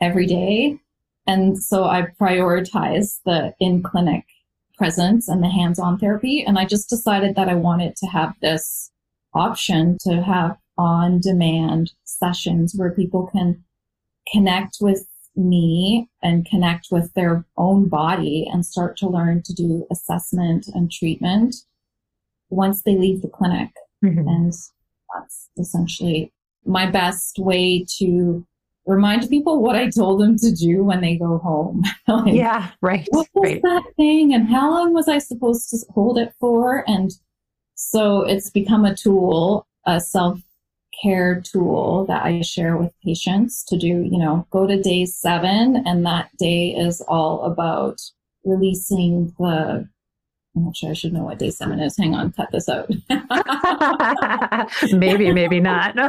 every 0.00 0.26
day 0.26 0.78
and 1.26 1.62
so 1.62 1.84
i 1.84 2.02
prioritized 2.20 3.20
the 3.24 3.54
in 3.60 3.82
clinic 3.82 4.24
presence 4.78 5.28
and 5.28 5.42
the 5.42 5.50
hands-on 5.50 5.98
therapy. 5.98 6.42
And 6.46 6.58
I 6.58 6.64
just 6.64 6.88
decided 6.88 7.34
that 7.34 7.48
I 7.48 7.54
wanted 7.54 7.96
to 7.96 8.06
have 8.06 8.32
this 8.40 8.90
option 9.34 9.98
to 10.02 10.22
have 10.22 10.56
on-demand 10.78 11.92
sessions 12.04 12.72
where 12.74 12.92
people 12.92 13.26
can 13.26 13.62
connect 14.32 14.78
with 14.80 15.06
me 15.38 16.08
and 16.22 16.46
connect 16.46 16.88
with 16.90 17.14
their 17.14 17.46
own 17.56 17.88
body 17.88 18.48
and 18.52 18.66
start 18.66 18.96
to 18.98 19.08
learn 19.08 19.42
to 19.44 19.54
do 19.54 19.86
assessment 19.90 20.66
and 20.74 20.90
treatment 20.90 21.54
once 22.50 22.82
they 22.82 22.96
leave 22.96 23.22
the 23.22 23.28
clinic. 23.28 23.70
Mm-hmm. 24.04 24.26
And 24.26 24.52
that's 25.14 25.48
essentially 25.58 26.32
my 26.64 26.90
best 26.90 27.38
way 27.38 27.86
to 27.98 28.46
remind 28.86 29.28
people 29.28 29.62
what 29.62 29.76
I 29.76 29.90
told 29.90 30.20
them 30.20 30.36
to 30.38 30.50
do 30.50 30.82
when 30.82 31.00
they 31.00 31.16
go 31.16 31.38
home. 31.38 31.82
like, 32.08 32.34
yeah, 32.34 32.70
right. 32.82 33.06
What 33.10 33.28
was 33.34 33.52
right. 33.52 33.62
that 33.62 33.84
thing 33.96 34.34
and 34.34 34.48
how 34.48 34.70
long 34.70 34.92
was 34.92 35.08
I 35.08 35.18
supposed 35.18 35.70
to 35.70 35.78
hold 35.92 36.18
it 36.18 36.32
for? 36.40 36.84
And 36.88 37.12
so 37.74 38.22
it's 38.22 38.50
become 38.50 38.84
a 38.84 38.96
tool, 38.96 39.66
a 39.86 40.00
self 40.00 40.40
care 41.02 41.40
tool 41.40 42.04
that 42.06 42.24
I 42.24 42.40
share 42.40 42.76
with 42.76 42.92
patients 43.04 43.64
to 43.64 43.78
do, 43.78 43.86
you 43.86 44.18
know, 44.18 44.46
go 44.50 44.66
to 44.66 44.80
day 44.80 45.04
seven 45.04 45.82
and 45.86 46.04
that 46.06 46.30
day 46.38 46.70
is 46.70 47.00
all 47.02 47.42
about 47.42 48.00
releasing 48.44 49.34
the 49.38 49.88
I'm 50.56 50.64
not 50.64 50.76
sure 50.76 50.90
I 50.90 50.94
should 50.94 51.12
know 51.12 51.22
what 51.22 51.38
day 51.38 51.50
seven 51.50 51.78
is. 51.78 51.96
Hang 51.96 52.16
on, 52.16 52.32
cut 52.32 52.50
this 52.50 52.68
out. 52.68 52.90
maybe, 54.92 55.32
maybe 55.32 55.60
not. 55.60 55.94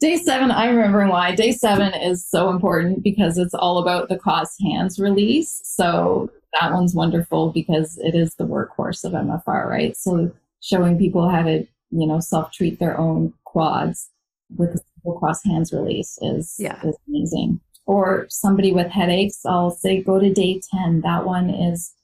day 0.00 0.16
seven, 0.16 0.50
I'm 0.50 0.76
remembering 0.76 1.08
why. 1.08 1.34
Day 1.34 1.52
seven 1.52 1.94
is 1.94 2.28
so 2.28 2.50
important 2.50 3.02
because 3.02 3.38
it's 3.38 3.54
all 3.54 3.78
about 3.78 4.10
the 4.10 4.18
cross 4.18 4.54
hands 4.60 4.98
release. 4.98 5.62
So 5.64 6.30
that 6.60 6.74
one's 6.74 6.94
wonderful 6.94 7.50
because 7.50 7.96
it 7.98 8.14
is 8.14 8.34
the 8.34 8.46
workhorse 8.46 9.04
of 9.04 9.12
MFR, 9.12 9.66
right? 9.66 9.96
So 9.96 10.30
showing 10.60 10.98
people 10.98 11.28
how 11.28 11.42
to, 11.42 11.66
you 11.90 12.06
know, 12.06 12.20
self 12.20 12.52
treat 12.52 12.78
their 12.78 12.98
own 12.98 13.32
quads 13.44 14.10
with 14.56 14.70
a 14.70 14.78
simple 14.94 15.18
cross 15.18 15.42
hands 15.44 15.72
release 15.72 16.18
is, 16.22 16.56
yeah. 16.58 16.80
is 16.84 16.96
amazing. 17.08 17.60
Or 17.86 18.26
somebody 18.28 18.72
with 18.72 18.88
headaches, 18.88 19.40
I'll 19.46 19.70
say 19.70 20.02
go 20.02 20.18
to 20.18 20.32
day 20.32 20.60
10. 20.74 21.02
That 21.02 21.24
one 21.24 21.50
is 21.50 21.94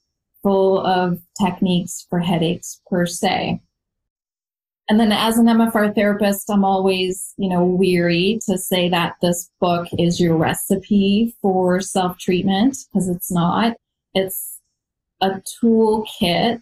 full 0.41 0.85
of 0.85 1.19
techniques 1.39 2.05
for 2.09 2.19
headaches 2.19 2.81
per 2.89 3.05
se. 3.05 3.61
And 4.87 4.99
then 4.99 5.11
as 5.11 5.37
an 5.39 5.47
MFR 5.47 5.95
therapist, 5.95 6.49
I'm 6.49 6.63
always, 6.63 7.33
you 7.37 7.49
know, 7.49 7.63
weary 7.63 8.39
to 8.47 8.57
say 8.57 8.87
that 8.89 9.15
this 9.21 9.49
book 9.59 9.87
is 9.97 10.19
your 10.19 10.37
recipe 10.37 11.35
for 11.41 11.81
self-treatment 11.81 12.77
because 12.93 13.09
it's 13.09 13.31
not. 13.31 13.75
It's 14.13 14.59
a 15.21 15.41
toolkit 15.63 16.61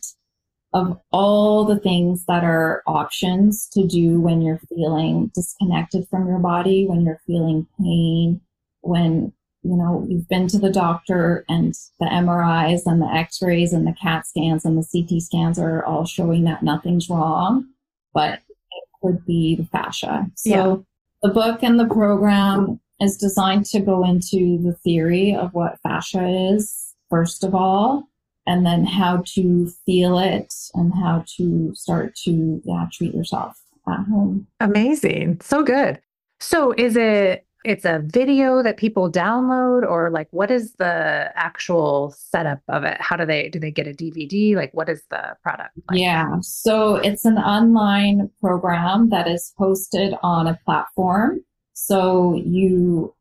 of 0.73 0.99
all 1.11 1.65
the 1.65 1.77
things 1.77 2.25
that 2.27 2.43
are 2.43 2.81
options 2.87 3.67
to 3.69 3.85
do 3.85 4.19
when 4.19 4.41
you're 4.41 4.61
feeling 4.69 5.31
disconnected 5.35 6.07
from 6.09 6.27
your 6.27 6.39
body, 6.39 6.87
when 6.87 7.01
you're 7.01 7.21
feeling 7.27 7.67
pain, 7.79 8.41
when 8.81 9.31
you 9.61 9.77
know 9.77 10.05
you've 10.09 10.27
been 10.27 10.47
to 10.47 10.59
the 10.59 10.71
doctor 10.71 11.45
and 11.47 11.73
the 11.99 12.07
MRIs 12.07 12.81
and 12.85 13.01
the 13.01 13.07
X-rays 13.07 13.71
and 13.71 13.87
the 13.87 13.95
CAT 14.01 14.25
scans 14.27 14.65
and 14.65 14.77
the 14.77 14.85
CT 14.91 15.21
scans 15.21 15.57
are 15.57 15.85
all 15.85 16.05
showing 16.05 16.43
that 16.43 16.63
nothing's 16.63 17.09
wrong 17.09 17.67
but 18.13 18.39
it 18.71 18.83
could 19.01 19.25
be 19.25 19.55
the 19.55 19.65
fascia. 19.65 20.27
So 20.35 20.49
yeah. 20.49 20.75
the 21.21 21.33
book 21.33 21.63
and 21.63 21.79
the 21.79 21.87
program 21.87 22.79
is 23.01 23.17
designed 23.17 23.65
to 23.67 23.79
go 23.79 24.05
into 24.05 24.61
the 24.61 24.73
theory 24.83 25.35
of 25.35 25.53
what 25.53 25.79
fascia 25.81 26.25
is, 26.53 26.93
first 27.09 27.43
of 27.43 27.53
all, 27.53 28.07
and 28.45 28.65
then 28.65 28.85
how 28.85 29.23
to 29.33 29.69
feel 29.85 30.19
it 30.19 30.53
and 30.73 30.93
how 30.93 31.23
to 31.37 31.73
start 31.75 32.15
to 32.25 32.61
yeah, 32.65 32.85
treat 32.91 33.13
yourself 33.13 33.57
at 33.87 34.05
home. 34.05 34.47
Amazing. 34.59 35.39
So 35.41 35.63
good. 35.63 35.99
So 36.39 36.73
is 36.77 36.95
it 36.95 37.45
it's 37.63 37.85
a 37.85 38.01
video 38.03 38.61
that 38.61 38.77
people 38.77 39.09
download 39.09 39.89
or 39.89 40.09
like 40.09 40.27
what 40.31 40.51
is 40.51 40.73
the 40.73 41.31
actual 41.35 42.13
setup 42.17 42.59
of 42.67 42.83
it 42.83 42.99
how 42.99 43.15
do 43.15 43.25
they 43.25 43.49
do 43.49 43.59
they 43.59 43.71
get 43.71 43.87
a 43.87 43.91
dvd 43.91 44.55
like 44.55 44.73
what 44.73 44.89
is 44.89 45.03
the 45.09 45.35
product 45.41 45.71
like? 45.89 45.99
yeah 45.99 46.35
so 46.41 46.97
it's 46.97 47.25
an 47.25 47.37
online 47.37 48.29
program 48.41 49.09
that 49.09 49.27
is 49.27 49.53
hosted 49.59 50.17
on 50.21 50.47
a 50.47 50.59
platform 50.65 51.39
so 51.73 52.35
you 52.35 53.13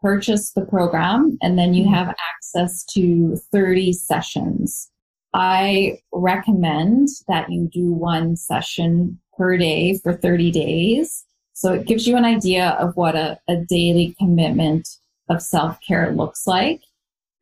purchase 0.00 0.52
the 0.52 0.64
program 0.64 1.36
and 1.42 1.58
then 1.58 1.74
you 1.74 1.84
mm-hmm. 1.84 1.94
have 1.94 2.14
access 2.34 2.84
to 2.84 3.36
30 3.52 3.92
sessions 3.92 4.90
i 5.34 5.98
recommend 6.12 7.08
that 7.26 7.50
you 7.50 7.68
do 7.72 7.92
one 7.92 8.36
session 8.36 9.18
per 9.36 9.56
day 9.56 9.98
for 9.98 10.12
30 10.12 10.50
days 10.50 11.24
so 11.58 11.72
it 11.72 11.86
gives 11.86 12.06
you 12.06 12.16
an 12.16 12.24
idea 12.24 12.76
of 12.78 12.96
what 12.96 13.16
a, 13.16 13.36
a 13.48 13.56
daily 13.56 14.14
commitment 14.16 14.88
of 15.28 15.42
self 15.42 15.76
care 15.80 16.12
looks 16.12 16.46
like. 16.46 16.82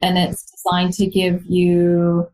And 0.01 0.17
it's 0.17 0.51
designed 0.51 0.95
to 0.95 1.07
give 1.07 1.45
you 1.45 2.27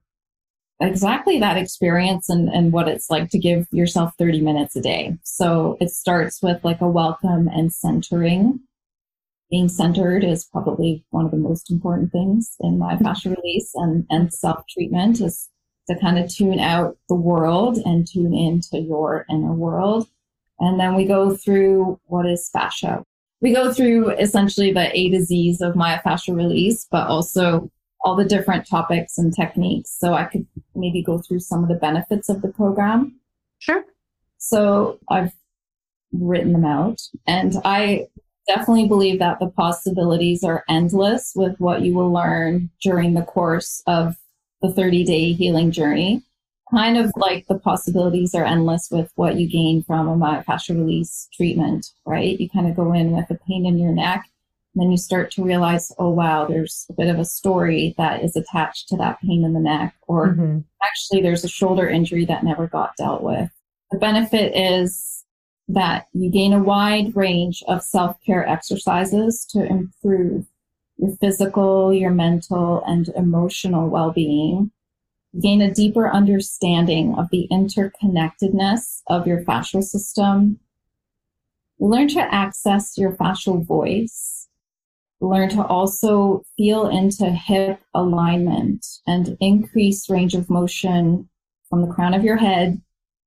exactly 0.80 1.40
that 1.40 1.56
experience 1.56 2.28
and, 2.28 2.48
and 2.48 2.72
what 2.72 2.86
it's 2.86 3.10
like 3.10 3.30
to 3.30 3.38
give 3.38 3.66
yourself 3.72 4.12
30 4.16 4.42
minutes 4.42 4.76
a 4.76 4.80
day. 4.80 5.16
So 5.24 5.76
it 5.80 5.90
starts 5.90 6.40
with 6.40 6.64
like 6.64 6.80
a 6.80 6.88
welcome 6.88 7.48
and 7.48 7.72
centering. 7.72 8.60
Being 9.52 9.68
centered 9.68 10.24
is 10.24 10.44
probably 10.44 11.04
one 11.10 11.24
of 11.24 11.30
the 11.30 11.36
most 11.36 11.70
important 11.70 12.10
things 12.10 12.56
in 12.60 12.76
my 12.78 12.94
mm-hmm. 12.94 13.04
fascia 13.04 13.30
release 13.30 13.70
and, 13.76 14.04
and 14.10 14.34
self 14.34 14.64
treatment 14.68 15.20
is 15.20 15.48
to 15.88 15.96
kind 16.00 16.18
of 16.18 16.28
tune 16.28 16.58
out 16.58 16.96
the 17.08 17.14
world 17.14 17.78
and 17.84 18.04
tune 18.04 18.34
into 18.34 18.80
your 18.80 19.26
inner 19.30 19.52
world 19.52 20.08
and 20.62 20.78
then 20.78 20.94
we 20.94 21.04
go 21.04 21.34
through 21.34 21.98
what 22.04 22.24
is 22.24 22.48
fascia. 22.48 23.04
We 23.40 23.52
go 23.52 23.72
through 23.72 24.10
essentially 24.10 24.72
the 24.72 24.96
A 24.96 25.10
to 25.10 25.20
Z's 25.20 25.60
of 25.60 25.74
myofascial 25.74 26.36
release, 26.36 26.86
but 26.88 27.08
also 27.08 27.68
all 28.04 28.14
the 28.14 28.24
different 28.24 28.68
topics 28.68 29.18
and 29.18 29.34
techniques. 29.34 29.90
So 29.98 30.14
I 30.14 30.24
could 30.24 30.46
maybe 30.76 31.02
go 31.02 31.18
through 31.18 31.40
some 31.40 31.64
of 31.64 31.68
the 31.68 31.74
benefits 31.74 32.28
of 32.28 32.42
the 32.42 32.48
program. 32.48 33.18
Sure. 33.58 33.84
So 34.38 35.00
I've 35.08 35.32
written 36.12 36.52
them 36.52 36.64
out 36.64 37.00
and 37.26 37.56
I 37.64 38.06
definitely 38.46 38.88
believe 38.88 39.18
that 39.18 39.38
the 39.38 39.48
possibilities 39.48 40.42
are 40.42 40.64
endless 40.68 41.32
with 41.34 41.54
what 41.58 41.82
you 41.82 41.94
will 41.94 42.12
learn 42.12 42.70
during 42.82 43.14
the 43.14 43.22
course 43.22 43.82
of 43.86 44.16
the 44.60 44.72
30 44.72 45.04
day 45.04 45.32
healing 45.32 45.70
journey 45.70 46.22
kind 46.72 46.96
of 46.96 47.12
like 47.16 47.46
the 47.48 47.58
possibilities 47.58 48.34
are 48.34 48.44
endless 48.44 48.88
with 48.90 49.10
what 49.14 49.36
you 49.36 49.48
gain 49.48 49.82
from 49.82 50.08
a 50.08 50.16
myofascial 50.16 50.76
release 50.76 51.28
treatment, 51.34 51.86
right? 52.06 52.40
You 52.40 52.48
kind 52.48 52.66
of 52.66 52.76
go 52.76 52.92
in 52.92 53.12
with 53.12 53.30
a 53.30 53.38
pain 53.46 53.66
in 53.66 53.78
your 53.78 53.92
neck, 53.92 54.24
and 54.74 54.82
then 54.82 54.90
you 54.90 54.96
start 54.96 55.30
to 55.32 55.44
realize, 55.44 55.92
oh 55.98 56.10
wow, 56.10 56.46
there's 56.46 56.86
a 56.88 56.94
bit 56.94 57.08
of 57.08 57.18
a 57.18 57.24
story 57.24 57.94
that 57.98 58.24
is 58.24 58.36
attached 58.36 58.88
to 58.88 58.96
that 58.96 59.20
pain 59.20 59.44
in 59.44 59.52
the 59.52 59.60
neck, 59.60 59.94
or 60.08 60.28
mm-hmm. 60.28 60.60
actually 60.82 61.20
there's 61.20 61.44
a 61.44 61.48
shoulder 61.48 61.88
injury 61.88 62.24
that 62.24 62.44
never 62.44 62.66
got 62.66 62.96
dealt 62.96 63.22
with. 63.22 63.50
The 63.90 63.98
benefit 63.98 64.56
is 64.56 65.21
that 65.68 66.08
you 66.12 66.30
gain 66.30 66.52
a 66.52 66.62
wide 66.62 67.14
range 67.16 67.62
of 67.68 67.82
self-care 67.82 68.46
exercises 68.46 69.44
to 69.46 69.64
improve 69.64 70.46
your 70.98 71.16
physical, 71.16 71.92
your 71.92 72.10
mental, 72.10 72.82
and 72.86 73.08
emotional 73.16 73.88
well-being 73.88 74.70
gain 75.40 75.62
a 75.62 75.72
deeper 75.72 76.10
understanding 76.10 77.14
of 77.16 77.28
the 77.30 77.48
interconnectedness 77.50 79.02
of 79.06 79.26
your 79.26 79.40
fascial 79.42 79.82
system. 79.82 80.58
Learn 81.78 82.08
to 82.08 82.20
access 82.20 82.98
your 82.98 83.12
fascial 83.12 83.64
voice. 83.64 84.48
Learn 85.20 85.48
to 85.50 85.64
also 85.64 86.42
feel 86.56 86.88
into 86.88 87.30
hip 87.30 87.80
alignment 87.94 88.84
and 89.06 89.36
increase 89.40 90.10
range 90.10 90.34
of 90.34 90.50
motion 90.50 91.28
from 91.70 91.82
the 91.82 91.92
crown 91.92 92.12
of 92.12 92.24
your 92.24 92.36
head 92.36 92.82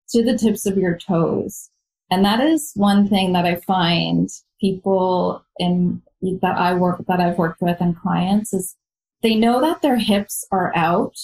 to 0.09 0.23
the 0.23 0.37
tips 0.37 0.65
of 0.65 0.77
your 0.77 0.97
toes. 0.97 1.69
And 2.11 2.23
that 2.23 2.39
is 2.39 2.71
one 2.75 3.07
thing 3.07 3.33
that 3.33 3.45
I 3.45 3.55
find 3.55 4.29
people 4.59 5.43
in 5.57 6.01
that 6.41 6.57
I 6.57 6.73
work 6.73 7.03
that 7.07 7.19
I've 7.19 7.37
worked 7.37 7.61
with 7.61 7.77
and 7.79 7.97
clients 7.97 8.53
is 8.53 8.75
they 9.21 9.35
know 9.35 9.61
that 9.61 9.81
their 9.81 9.97
hips 9.97 10.45
are 10.51 10.75
out 10.75 11.15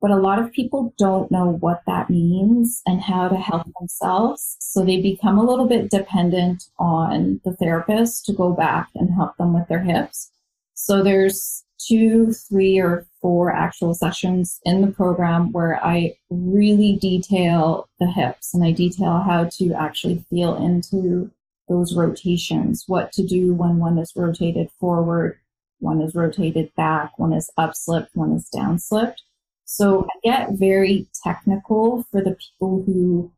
but 0.00 0.10
a 0.10 0.16
lot 0.16 0.38
of 0.38 0.52
people 0.52 0.94
don't 0.96 1.30
know 1.30 1.58
what 1.60 1.82
that 1.86 2.08
means 2.08 2.80
and 2.86 3.02
how 3.02 3.28
to 3.28 3.36
help 3.36 3.66
themselves. 3.78 4.56
So 4.60 4.84
they 4.84 5.00
become 5.00 5.38
a 5.38 5.44
little 5.44 5.66
bit 5.66 5.90
dependent 5.90 6.64
on 6.78 7.40
the 7.44 7.52
therapist 7.52 8.24
to 8.26 8.32
go 8.32 8.52
back 8.52 8.88
and 8.94 9.12
help 9.12 9.36
them 9.36 9.52
with 9.52 9.68
their 9.68 9.82
hips. 9.82 10.30
So 10.74 11.02
there's 11.02 11.64
two, 11.78 12.32
three, 12.32 12.78
or 12.78 13.06
four 13.20 13.52
actual 13.52 13.94
sessions 13.94 14.60
in 14.64 14.82
the 14.82 14.92
program 14.92 15.52
where 15.52 15.82
I 15.84 16.16
really 16.30 16.96
detail 16.96 17.88
the 17.98 18.10
hips 18.10 18.54
and 18.54 18.64
I 18.64 18.72
detail 18.72 19.22
how 19.26 19.44
to 19.58 19.72
actually 19.74 20.24
feel 20.30 20.56
into 20.56 21.30
those 21.68 21.94
rotations, 21.96 22.84
what 22.86 23.12
to 23.12 23.26
do 23.26 23.54
when 23.54 23.78
one 23.78 23.98
is 23.98 24.12
rotated 24.16 24.68
forward, 24.80 25.38
one 25.78 26.00
is 26.00 26.14
rotated 26.14 26.74
back, 26.76 27.18
one 27.18 27.32
is 27.32 27.50
up 27.56 27.74
slipped, 27.74 28.10
one 28.14 28.32
is 28.32 28.48
down 28.48 28.78
slipped. 28.78 29.22
So 29.64 30.04
I 30.04 30.28
get 30.28 30.58
very 30.58 31.06
technical 31.24 32.04
for 32.10 32.22
the 32.22 32.36
people 32.36 32.82
who 32.84 33.32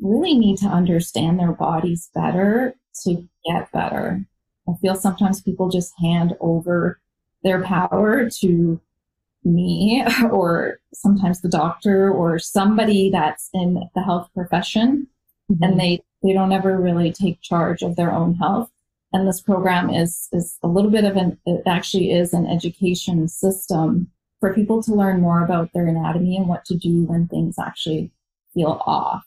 really 0.00 0.36
need 0.36 0.58
to 0.58 0.66
understand 0.66 1.38
their 1.38 1.52
bodies 1.52 2.10
better 2.14 2.74
to 3.04 3.28
get 3.46 3.70
better. 3.70 4.24
I 4.68 4.76
feel 4.80 4.94
sometimes 4.94 5.40
people 5.40 5.68
just 5.68 5.94
hand 5.98 6.36
over 6.40 7.00
their 7.42 7.62
power 7.62 8.28
to 8.40 8.80
me 9.44 10.04
or 10.30 10.80
sometimes 10.92 11.40
the 11.40 11.48
doctor 11.48 12.10
or 12.10 12.38
somebody 12.38 13.10
that's 13.10 13.48
in 13.54 13.88
the 13.94 14.02
health 14.02 14.28
profession 14.34 15.06
mm-hmm. 15.50 15.62
and 15.62 15.80
they 15.80 16.02
they 16.22 16.32
don't 16.32 16.52
ever 16.52 16.76
really 16.78 17.12
take 17.12 17.40
charge 17.40 17.82
of 17.82 17.94
their 17.94 18.12
own 18.12 18.34
health 18.34 18.70
and 19.12 19.26
this 19.26 19.40
program 19.40 19.88
is 19.88 20.28
is 20.32 20.58
a 20.62 20.68
little 20.68 20.90
bit 20.90 21.04
of 21.04 21.16
an 21.16 21.38
it 21.46 21.62
actually 21.66 22.10
is 22.10 22.32
an 22.32 22.46
education 22.46 23.28
system 23.28 24.10
for 24.40 24.54
people 24.54 24.82
to 24.82 24.94
learn 24.94 25.20
more 25.20 25.44
about 25.44 25.72
their 25.72 25.86
anatomy 25.86 26.36
and 26.36 26.48
what 26.48 26.64
to 26.66 26.76
do 26.76 27.04
when 27.04 27.26
things 27.26 27.58
actually 27.58 28.10
feel 28.54 28.82
off. 28.86 29.24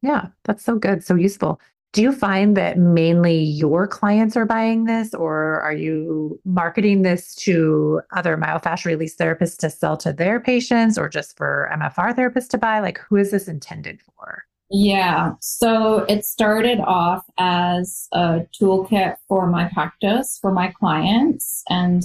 Yeah, 0.00 0.28
that's 0.44 0.64
so 0.64 0.76
good, 0.78 1.04
so 1.04 1.14
useful. 1.14 1.60
Do 1.92 2.00
you 2.00 2.12
find 2.12 2.56
that 2.56 2.78
mainly 2.78 3.38
your 3.38 3.86
clients 3.86 4.34
are 4.36 4.46
buying 4.46 4.84
this, 4.84 5.12
or 5.12 5.60
are 5.60 5.74
you 5.74 6.40
marketing 6.46 7.02
this 7.02 7.34
to 7.36 8.00
other 8.16 8.36
myofascial 8.38 8.86
release 8.86 9.14
therapists 9.14 9.58
to 9.58 9.68
sell 9.68 9.98
to 9.98 10.12
their 10.12 10.40
patients, 10.40 10.96
or 10.96 11.08
just 11.08 11.36
for 11.36 11.70
MFR 11.72 12.14
therapists 12.14 12.48
to 12.48 12.58
buy? 12.58 12.80
Like, 12.80 12.98
who 12.98 13.16
is 13.16 13.30
this 13.30 13.46
intended 13.46 14.00
for? 14.00 14.44
Yeah. 14.70 15.34
So 15.40 16.06
it 16.08 16.24
started 16.24 16.80
off 16.80 17.26
as 17.36 18.08
a 18.12 18.46
toolkit 18.58 19.16
for 19.28 19.46
my 19.46 19.68
practice 19.74 20.38
for 20.40 20.50
my 20.50 20.68
clients. 20.68 21.62
And 21.68 22.02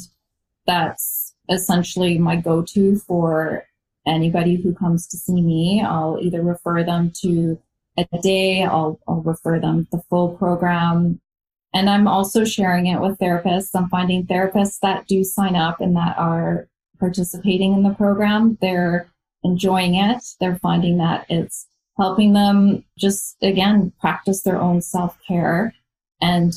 that's 0.65 1.33
essentially 1.49 2.17
my 2.17 2.35
go 2.35 2.61
to 2.63 2.97
for 2.97 3.65
anybody 4.05 4.57
who 4.57 4.75
comes 4.75 5.07
to 5.07 5.17
see 5.17 5.41
me. 5.41 5.81
I'll 5.81 6.17
either 6.21 6.41
refer 6.41 6.83
them 6.83 7.13
to 7.21 7.57
a 7.97 8.19
day, 8.19 8.63
I'll, 8.63 8.99
I'll 9.07 9.21
refer 9.21 9.59
them 9.59 9.87
the 9.91 10.01
full 10.09 10.35
program. 10.35 11.19
And 11.73 11.89
I'm 11.89 12.07
also 12.07 12.45
sharing 12.45 12.87
it 12.87 13.01
with 13.01 13.19
therapists. 13.19 13.71
I'm 13.75 13.89
finding 13.89 14.25
therapists 14.25 14.79
that 14.81 15.07
do 15.07 15.23
sign 15.23 15.55
up 15.55 15.81
and 15.81 15.95
that 15.95 16.17
are 16.17 16.67
participating 16.99 17.73
in 17.73 17.83
the 17.83 17.93
program. 17.93 18.57
They're 18.61 19.09
enjoying 19.43 19.95
it. 19.95 20.23
They're 20.39 20.57
finding 20.57 20.97
that 20.97 21.25
it's 21.29 21.67
helping 21.97 22.33
them 22.33 22.83
just, 22.97 23.35
again, 23.41 23.91
practice 23.99 24.43
their 24.43 24.61
own 24.61 24.81
self 24.81 25.17
care. 25.27 25.73
And 26.21 26.53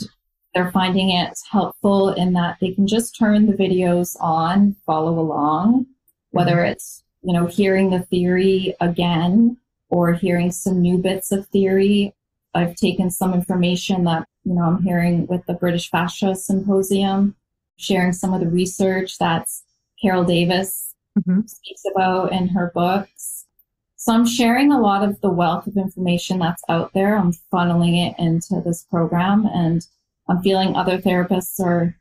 they're 0.55 0.73
finding 0.73 1.11
it 1.11 1.39
helpful 1.51 2.11
in 2.11 2.33
that 2.35 2.57
they 2.61 2.73
can 2.73 2.87
just 2.87 3.17
turn 3.19 3.47
the 3.47 3.53
videos 3.53 4.17
on, 4.21 4.77
follow 4.87 5.19
along, 5.19 5.87
whether 6.31 6.57
mm-hmm. 6.57 6.73
it's, 6.73 7.05
you 7.23 7.33
know, 7.33 7.47
hearing 7.47 7.91
the 7.91 8.01
theory 8.01 8.75
again 8.81 9.59
or 9.91 10.13
hearing 10.13 10.51
some 10.51 10.81
new 10.81 10.99
bits 10.99 11.33
of 11.33 11.47
theory. 11.49 12.15
I've 12.55 12.75
taken 12.77 13.11
some 13.11 13.35
information 13.35 14.05
that, 14.05 14.27
you 14.45 14.55
know, 14.55 14.63
I'm 14.63 14.83
hearing 14.83 15.27
with 15.27 15.45
the 15.47 15.55
British 15.55 15.91
Fascia 15.91 16.35
Symposium, 16.35 17.37
sharing 17.77 18.13
some 18.13 18.33
of 18.33 18.41
the 18.41 18.49
research 18.49 19.19
that's 19.19 19.63
Carol 20.01 20.25
Davis 20.25 20.95
mm-hmm. 21.19 21.47
speaks 21.47 21.83
about 21.95 22.33
in 22.33 22.49
her 22.49 22.73
books 22.75 23.41
so 24.01 24.15
I'm 24.15 24.25
sharing 24.25 24.73
a 24.73 24.81
lot 24.81 25.07
of 25.07 25.21
the 25.21 25.29
wealth 25.29 25.67
of 25.67 25.77
information 25.77 26.39
that's 26.39 26.63
out 26.71 26.95
there. 26.95 27.19
I'm 27.19 27.35
funneling 27.53 28.09
it 28.09 28.19
into 28.19 28.63
this 28.65 28.83
program 28.83 29.45
and 29.45 29.87
I'm 30.27 30.41
feeling 30.41 30.75
other 30.75 30.97
therapists 30.97 31.61
are 31.61 31.95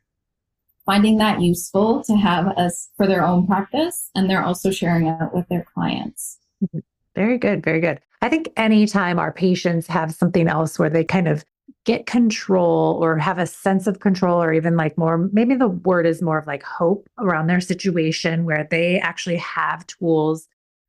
finding 0.86 1.18
that 1.18 1.42
useful 1.42 2.02
to 2.04 2.16
have 2.16 2.54
as 2.56 2.88
for 2.96 3.06
their 3.06 3.22
own 3.22 3.46
practice 3.46 4.08
and 4.14 4.30
they're 4.30 4.42
also 4.42 4.70
sharing 4.70 5.08
it 5.08 5.34
with 5.34 5.46
their 5.48 5.66
clients. 5.74 6.38
Mm-hmm. 6.64 6.78
Very 7.14 7.38
good, 7.38 7.62
very 7.64 7.80
good. 7.80 8.00
I 8.22 8.28
think 8.28 8.50
anytime 8.56 9.18
our 9.18 9.32
patients 9.32 9.86
have 9.86 10.14
something 10.14 10.48
else 10.48 10.78
where 10.78 10.90
they 10.90 11.04
kind 11.04 11.28
of 11.28 11.44
get 11.84 12.06
control 12.06 12.98
or 13.02 13.16
have 13.16 13.38
a 13.38 13.46
sense 13.46 13.86
of 13.86 14.00
control 14.00 14.42
or 14.42 14.52
even 14.52 14.76
like 14.76 14.98
more 14.98 15.30
maybe 15.32 15.54
the 15.54 15.68
word 15.68 16.06
is 16.06 16.20
more 16.20 16.38
of 16.38 16.46
like 16.46 16.62
hope 16.62 17.08
around 17.18 17.46
their 17.46 17.60
situation 17.60 18.44
where 18.44 18.66
they 18.70 19.00
actually 19.00 19.36
have 19.36 19.86
tools 19.86 20.46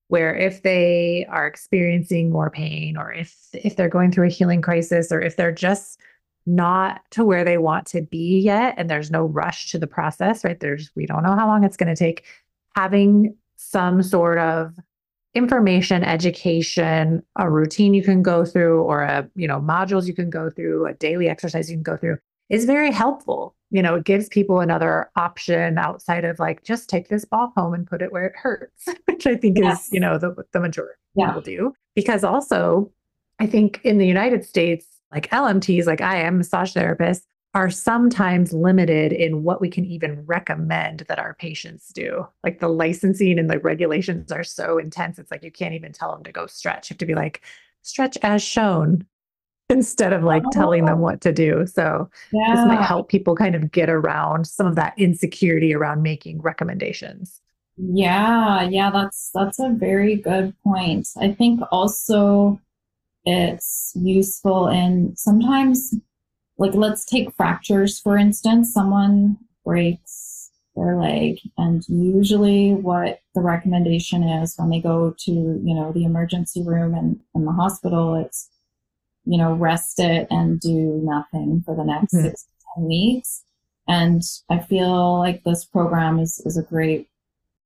where 0.09 0.35
if 0.35 0.63
they 0.63 1.25
are 1.29 1.47
experiencing 1.47 2.29
more 2.29 2.49
pain 2.49 2.97
or 2.97 3.13
if 3.13 3.37
if 3.53 3.75
they're 3.75 3.87
going 3.87 4.11
through 4.11 4.27
a 4.27 4.31
healing 4.31 4.61
crisis 4.61 5.11
or 5.11 5.21
if 5.21 5.37
they're 5.37 5.51
just 5.51 5.99
not 6.45 7.01
to 7.11 7.23
where 7.23 7.45
they 7.45 7.57
want 7.57 7.87
to 7.87 8.01
be 8.01 8.39
yet 8.39 8.73
and 8.77 8.89
there's 8.89 9.11
no 9.11 9.23
rush 9.23 9.71
to 9.71 9.79
the 9.79 9.87
process 9.87 10.43
right 10.43 10.59
there's 10.59 10.91
we 10.95 11.05
don't 11.05 11.23
know 11.23 11.35
how 11.35 11.47
long 11.47 11.63
it's 11.63 11.77
going 11.77 11.93
to 11.93 11.95
take 11.95 12.25
having 12.75 13.33
some 13.55 14.03
sort 14.03 14.39
of 14.39 14.75
information 15.33 16.03
education 16.03 17.23
a 17.37 17.49
routine 17.49 17.93
you 17.93 18.03
can 18.03 18.21
go 18.21 18.43
through 18.43 18.81
or 18.81 19.01
a 19.01 19.29
you 19.35 19.47
know 19.47 19.59
modules 19.59 20.05
you 20.05 20.13
can 20.13 20.29
go 20.29 20.49
through 20.49 20.85
a 20.85 20.93
daily 20.95 21.29
exercise 21.29 21.69
you 21.69 21.75
can 21.75 21.83
go 21.83 21.95
through 21.95 22.17
is 22.49 22.65
very 22.65 22.91
helpful 22.91 23.55
you 23.71 23.81
know, 23.81 23.95
it 23.95 24.03
gives 24.03 24.27
people 24.27 24.59
another 24.59 25.09
option 25.15 25.77
outside 25.77 26.25
of 26.25 26.39
like 26.39 26.63
just 26.63 26.89
take 26.89 27.07
this 27.07 27.23
ball 27.23 27.53
home 27.55 27.73
and 27.73 27.87
put 27.87 28.01
it 28.01 28.11
where 28.11 28.25
it 28.25 28.35
hurts, 28.35 28.87
which 29.05 29.25
I 29.25 29.35
think 29.35 29.57
yes. 29.57 29.87
is, 29.87 29.93
you 29.93 29.99
know, 29.99 30.17
the 30.17 30.35
the 30.51 30.59
majority 30.59 30.99
yeah. 31.15 31.27
people 31.27 31.41
do. 31.41 31.73
Because 31.95 32.23
also, 32.23 32.91
I 33.39 33.47
think 33.47 33.79
in 33.83 33.97
the 33.97 34.05
United 34.05 34.45
States, 34.45 34.85
like 35.11 35.29
LMTs, 35.29 35.85
like 35.85 36.01
I 36.01 36.17
am 36.17 36.37
massage 36.37 36.75
therapists, 36.75 37.23
are 37.53 37.69
sometimes 37.69 38.53
limited 38.53 39.11
in 39.11 39.43
what 39.43 39.59
we 39.59 39.69
can 39.69 39.85
even 39.85 40.25
recommend 40.25 40.99
that 41.09 41.19
our 41.19 41.33
patients 41.33 41.91
do. 41.93 42.25
Like 42.43 42.59
the 42.59 42.69
licensing 42.69 43.37
and 43.37 43.49
the 43.49 43.59
regulations 43.59 44.31
are 44.31 44.43
so 44.43 44.77
intense. 44.77 45.19
It's 45.19 45.31
like 45.31 45.43
you 45.43 45.51
can't 45.51 45.73
even 45.73 45.91
tell 45.91 46.13
them 46.13 46.23
to 46.23 46.31
go 46.31 46.47
stretch. 46.47 46.89
You 46.89 46.93
have 46.93 46.99
to 46.99 47.05
be 47.05 47.15
like, 47.15 47.41
stretch 47.81 48.17
as 48.23 48.41
shown 48.41 49.05
instead 49.69 50.13
of 50.13 50.23
like 50.23 50.43
oh. 50.45 50.49
telling 50.51 50.85
them 50.85 50.99
oh. 50.99 51.01
what 51.01 51.21
to 51.21 51.33
do. 51.33 51.65
So 51.65 52.09
yeah. 52.31 52.55
this 52.55 52.65
might 52.65 52.85
help 52.85 53.09
people 53.09 53.35
kind 53.35 53.55
of 53.55 53.71
get 53.71 53.89
around 53.89 54.47
some 54.47 54.67
of 54.67 54.75
that 54.75 54.93
insecurity 54.97 55.73
around 55.73 56.01
making 56.01 56.41
recommendations. 56.41 57.41
Yeah, 57.77 58.63
yeah, 58.63 58.91
that's 58.91 59.31
that's 59.33 59.59
a 59.59 59.69
very 59.69 60.15
good 60.15 60.53
point. 60.63 61.07
I 61.19 61.31
think 61.31 61.61
also 61.71 62.59
it's 63.25 63.93
useful 63.95 64.67
and 64.67 65.17
sometimes 65.17 65.95
like 66.61 66.75
let's 66.75 67.03
take 67.05 67.35
fractures 67.35 67.99
for 67.99 68.17
instance, 68.17 68.71
someone 68.71 69.37
breaks 69.65 70.51
their 70.75 70.95
leg 70.97 71.39
and 71.57 71.83
usually 71.89 72.73
what 72.73 73.19
the 73.35 73.41
recommendation 73.41 74.23
is 74.23 74.53
when 74.57 74.69
they 74.69 74.79
go 74.79 75.13
to, 75.19 75.31
you 75.31 75.75
know, 75.75 75.91
the 75.91 76.05
emergency 76.05 76.63
room 76.63 76.93
and 76.93 77.19
in 77.35 77.45
the 77.45 77.51
hospital, 77.51 78.15
it's 78.15 78.49
you 79.25 79.37
know, 79.37 79.53
rest 79.53 79.99
it 79.99 80.27
and 80.29 80.59
do 80.59 80.99
nothing 81.03 81.61
for 81.65 81.75
the 81.75 81.83
next 81.83 82.13
mm-hmm. 82.13 82.25
six 82.25 82.43
to 82.43 82.49
10 82.77 82.85
weeks. 82.85 83.43
And 83.87 84.21
I 84.49 84.59
feel 84.59 85.19
like 85.19 85.43
this 85.43 85.65
program 85.65 86.19
is, 86.19 86.41
is 86.45 86.57
a 86.57 86.63
great 86.63 87.07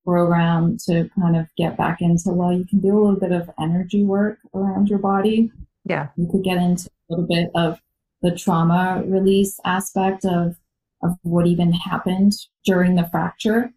program 0.03 0.77
to 0.85 1.09
kind 1.19 1.35
of 1.35 1.47
get 1.57 1.77
back 1.77 2.01
into, 2.01 2.31
well, 2.31 2.53
you 2.53 2.65
can 2.65 2.79
do 2.79 2.97
a 2.97 2.99
little 2.99 3.19
bit 3.19 3.31
of 3.31 3.49
energy 3.59 4.03
work 4.03 4.39
around 4.53 4.87
your 4.87 4.99
body. 4.99 5.51
Yeah. 5.85 6.09
You 6.15 6.27
could 6.31 6.43
get 6.43 6.57
into 6.57 6.89
a 6.89 7.13
little 7.13 7.27
bit 7.27 7.49
of 7.55 7.79
the 8.25 8.35
trauma 8.35 9.03
release 9.05 9.59
aspect 9.65 10.25
of, 10.25 10.55
of 11.03 11.17
what 11.21 11.47
even 11.47 11.71
happened 11.71 12.33
during 12.65 12.95
the 12.95 13.07
fracture. 13.07 13.71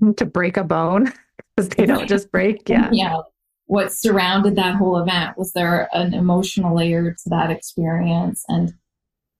To 0.16 0.26
break 0.26 0.56
a 0.56 0.64
bone 0.64 1.12
because 1.56 1.68
they 1.70 1.86
don't 1.86 2.08
just 2.08 2.30
break. 2.32 2.68
Yeah. 2.68 2.88
Yeah 2.92 3.20
what 3.66 3.92
surrounded 3.92 4.56
that 4.56 4.76
whole 4.76 4.98
event 4.98 5.38
was 5.38 5.52
there 5.52 5.88
an 5.92 6.14
emotional 6.14 6.76
layer 6.76 7.12
to 7.12 7.28
that 7.30 7.50
experience 7.50 8.44
and 8.48 8.74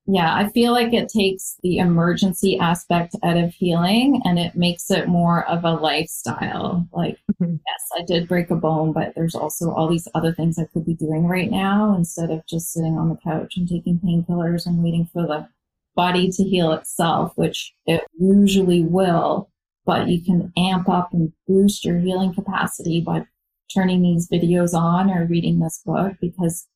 yeah 0.07 0.35
i 0.35 0.49
feel 0.51 0.73
like 0.73 0.93
it 0.93 1.09
takes 1.09 1.57
the 1.62 1.79
emergency 1.79 2.59
aspect 2.59 3.14
out 3.23 3.37
of 3.37 3.55
healing 3.55 4.21
and 4.25 4.38
it 4.38 4.55
makes 4.55 4.90
it 4.90 5.09
more 5.09 5.47
of 5.47 5.64
a 5.64 5.71
lifestyle 5.71 6.87
like 6.93 7.19
mm-hmm. 7.33 7.55
yes 7.55 7.88
i 7.99 8.03
did 8.07 8.29
break 8.29 8.51
a 8.51 8.57
bone 8.57 8.93
but 8.93 9.14
there's 9.14 9.35
also 9.35 9.71
all 9.73 9.88
these 9.88 10.09
other 10.14 10.33
things 10.35 10.59
i 10.59 10.64
could 10.73 10.85
be 10.85 10.95
doing 10.95 11.27
right 11.27 11.51
now 11.51 11.95
instead 11.97 12.31
of 12.31 12.47
just 12.47 12.73
sitting 12.73 12.99
on 12.99 13.09
the 13.09 13.17
couch 13.25 13.55
and 13.57 13.69
taking 13.69 13.99
painkillers 13.99 14.67
and 14.67 14.83
waiting 14.83 15.09
for 15.11 15.23
the 15.23 15.49
body 15.97 16.31
to 16.31 16.43
heal 16.43 16.73
itself 16.73 17.33
which 17.37 17.73
it 17.87 18.03
usually 18.19 18.83
will 18.83 19.51
but 19.87 20.09
you 20.09 20.23
can 20.23 20.53
amp 20.57 20.88
up 20.88 21.12
and 21.12 21.33
boost 21.47 21.85
your 21.85 21.99
healing 21.99 22.35
capacity 22.35 23.01
by 23.01 23.25
turning 23.73 24.03
these 24.03 24.29
videos 24.29 24.75
on 24.75 25.11
or 25.11 25.25
reading 25.27 25.61
this 25.61 25.81
book 25.85 26.12
because 26.21 26.67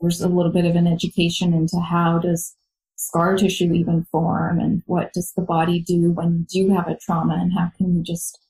there's 0.00 0.20
a 0.20 0.28
little 0.28 0.52
bit 0.52 0.64
of 0.64 0.76
an 0.76 0.86
education 0.86 1.52
into 1.52 1.80
how 1.80 2.18
does 2.18 2.54
scar 2.96 3.36
tissue 3.36 3.72
even 3.72 4.04
form 4.10 4.58
and 4.58 4.82
what 4.86 5.12
does 5.12 5.32
the 5.32 5.42
body 5.42 5.80
do 5.80 6.10
when 6.12 6.46
you 6.50 6.66
do 6.66 6.74
have 6.74 6.88
a 6.88 6.96
trauma 6.96 7.34
and 7.34 7.52
how 7.52 7.70
can 7.76 7.94
you 7.94 8.02
just 8.02 8.40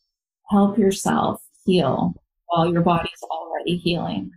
help 0.49 0.79
yourself 0.79 1.43
heal 1.65 2.15
while 2.47 2.71
your 2.71 2.83
body's 2.83 3.23
already 3.23 3.77
healing. 3.77 4.31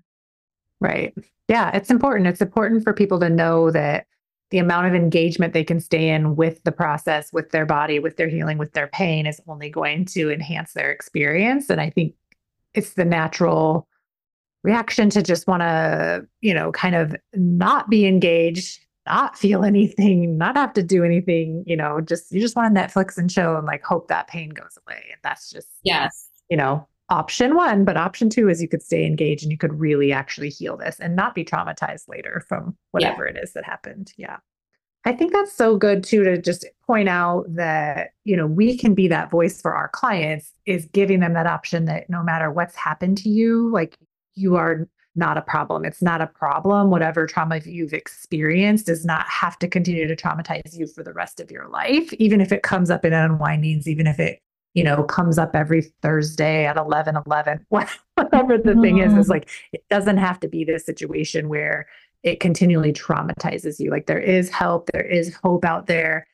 Right. 0.80 1.13
Yeah, 1.48 1.76
it's 1.76 1.89
important. 1.89 2.28
It's 2.28 2.41
important 2.41 2.84
for 2.84 2.93
people 2.93 3.19
to 3.19 3.30
know 3.30 3.72
that 3.72 4.06
the 4.52 4.58
amount 4.58 4.88
of 4.88 4.95
engagement 4.95 5.54
they 5.54 5.63
can 5.63 5.80
stay 5.80 6.10
in 6.10 6.36
with 6.36 6.63
the 6.63 6.72
process, 6.72 7.32
with 7.32 7.52
their 7.52 7.65
body, 7.65 8.00
with 8.00 8.17
their 8.17 8.28
healing, 8.28 8.58
with 8.58 8.74
their 8.74 8.88
pain 8.88 9.28
is 9.28 9.39
only 9.48 9.69
going 9.69 10.06
to 10.06 10.32
enhance 10.32 10.74
their 10.74 10.91
experience. 10.91 11.69
And 11.69 11.80
I 11.80 11.91
think 11.91 12.15
it's 12.74 12.93
the 12.93 13.06
natural 13.06 13.88
reaction 14.63 15.10
to 15.12 15.22
just 15.22 15.48
want 15.48 15.62
to, 15.62 16.26
you 16.41 16.54
know, 16.54 16.72
kind 16.72 16.95
of 16.95 17.15
not 17.34 17.89
be 17.89 18.08
engaged, 18.08 18.80
not 19.10 19.38
feel 19.38 19.63
anything, 19.65 20.38
not 20.38 20.56
have 20.56 20.74
to 20.74 20.84
do 20.84 21.04
anything, 21.04 21.63
you 21.67 21.76
know, 21.76 22.00
just 22.00 22.32
you 22.32 22.39
just 22.39 22.56
want 22.56 22.74
to 22.74 22.82
Netflix 22.82 23.17
and 23.17 23.30
chill 23.30 23.58
and 23.58 23.67
like 23.67 23.84
hope 23.84 24.08
that 24.08 24.28
pain 24.28 24.50
goes 24.50 24.78
away. 24.86 25.04
And 25.12 25.19
that's 25.24 25.50
just 25.50 25.67
yes, 25.84 26.30
you 26.50 26.56
know, 26.56 26.88
option 27.10 27.56
one. 27.56 27.84
But 27.84 27.98
option 27.98 28.30
two 28.30 28.48
is 28.50 28.62
you 28.62 28.69
could 28.69 28.84
stay 28.84 29.06
engaged 29.06 29.43
and 29.43 29.52
you 29.52 29.58
could 29.58 29.80
really 29.80 30.13
actually 30.13 30.50
heal 30.50 30.78
this 30.78 31.00
and 31.00 31.15
not 31.15 31.36
be 31.36 31.43
traumatized 31.43 32.08
later 32.08 32.45
from 32.48 32.78
whatever 32.91 33.26
yeah. 33.26 33.32
it 33.32 33.43
is 33.43 33.54
that 33.54 33.65
happened. 33.65 34.13
Yeah. 34.17 34.38
I 35.06 35.13
think 35.13 35.32
that's 35.32 35.54
so 35.54 35.78
good 35.78 36.04
too 36.04 36.24
to 36.26 36.41
just 36.41 36.65
point 36.86 37.08
out 37.08 37.45
that, 37.56 38.10
you 38.26 38.36
know, 38.36 38.45
we 38.45 38.78
can 38.78 38.93
be 38.93 39.08
that 39.08 39.32
voice 39.32 39.62
for 39.62 39.74
our 39.74 39.88
clients 39.88 40.52
is 40.65 40.86
giving 40.91 41.22
them 41.22 41.34
that 41.34 41.48
option 41.48 41.86
that 41.86 42.10
no 42.10 42.22
matter 42.22 42.52
what's 42.52 42.76
happened 42.76 43.17
to 43.19 43.30
you, 43.30 43.72
like 43.72 43.98
you 44.36 44.58
are 44.58 44.89
not 45.15 45.38
a 45.38 45.41
problem. 45.41 45.86
It's 45.86 46.02
not 46.02 46.22
a 46.22 46.28
problem. 46.28 46.89
Whatever 46.89 47.26
trauma 47.26 47.60
you've 47.65 47.93
experienced 47.93 48.86
does 48.86 49.06
not 49.06 49.28
have 49.28 49.58
to 49.60 49.67
continue 49.67 50.08
to 50.08 50.15
traumatize 50.15 50.78
you 50.78 50.88
for 50.88 51.04
the 51.04 51.13
rest 51.13 51.39
of 51.39 51.52
your 51.52 51.67
life, 51.67 52.13
even 52.13 52.41
if 52.41 52.52
it 52.52 52.63
comes 52.63 52.89
up 52.89 53.06
in 53.06 53.13
unwindings, 53.13 53.88
even 53.88 54.08
if 54.08 54.19
it 54.19 54.41
you 54.74 54.84
know, 54.84 55.04
comes 55.04 55.38
up 55.38 55.56
every 55.56 55.82
Thursday 56.02 56.65
at 56.65 56.78
11 56.78 57.17
11, 57.26 57.65
whatever 57.69 58.58
the 58.58 58.76
thing 58.82 59.00
is, 59.00 59.13
is 59.13 59.19
mm-hmm. 59.19 59.32
like, 59.32 59.50
it 59.74 59.84
doesn't 59.89 60.17
have 60.17 60.39
to 60.39 60.48
be 60.48 60.63
this 60.63 60.86
situation 60.86 61.50
where 61.50 61.88
it 62.24 62.39
continually 62.39 62.93
traumatizes 62.93 63.80
you. 63.80 63.89
Like, 63.89 64.06
there 64.06 64.19
is 64.19 64.50
help, 64.50 64.89
there 64.93 65.06
is 65.06 65.36
hope 65.43 65.65
out 65.65 65.88
there. 65.88 66.28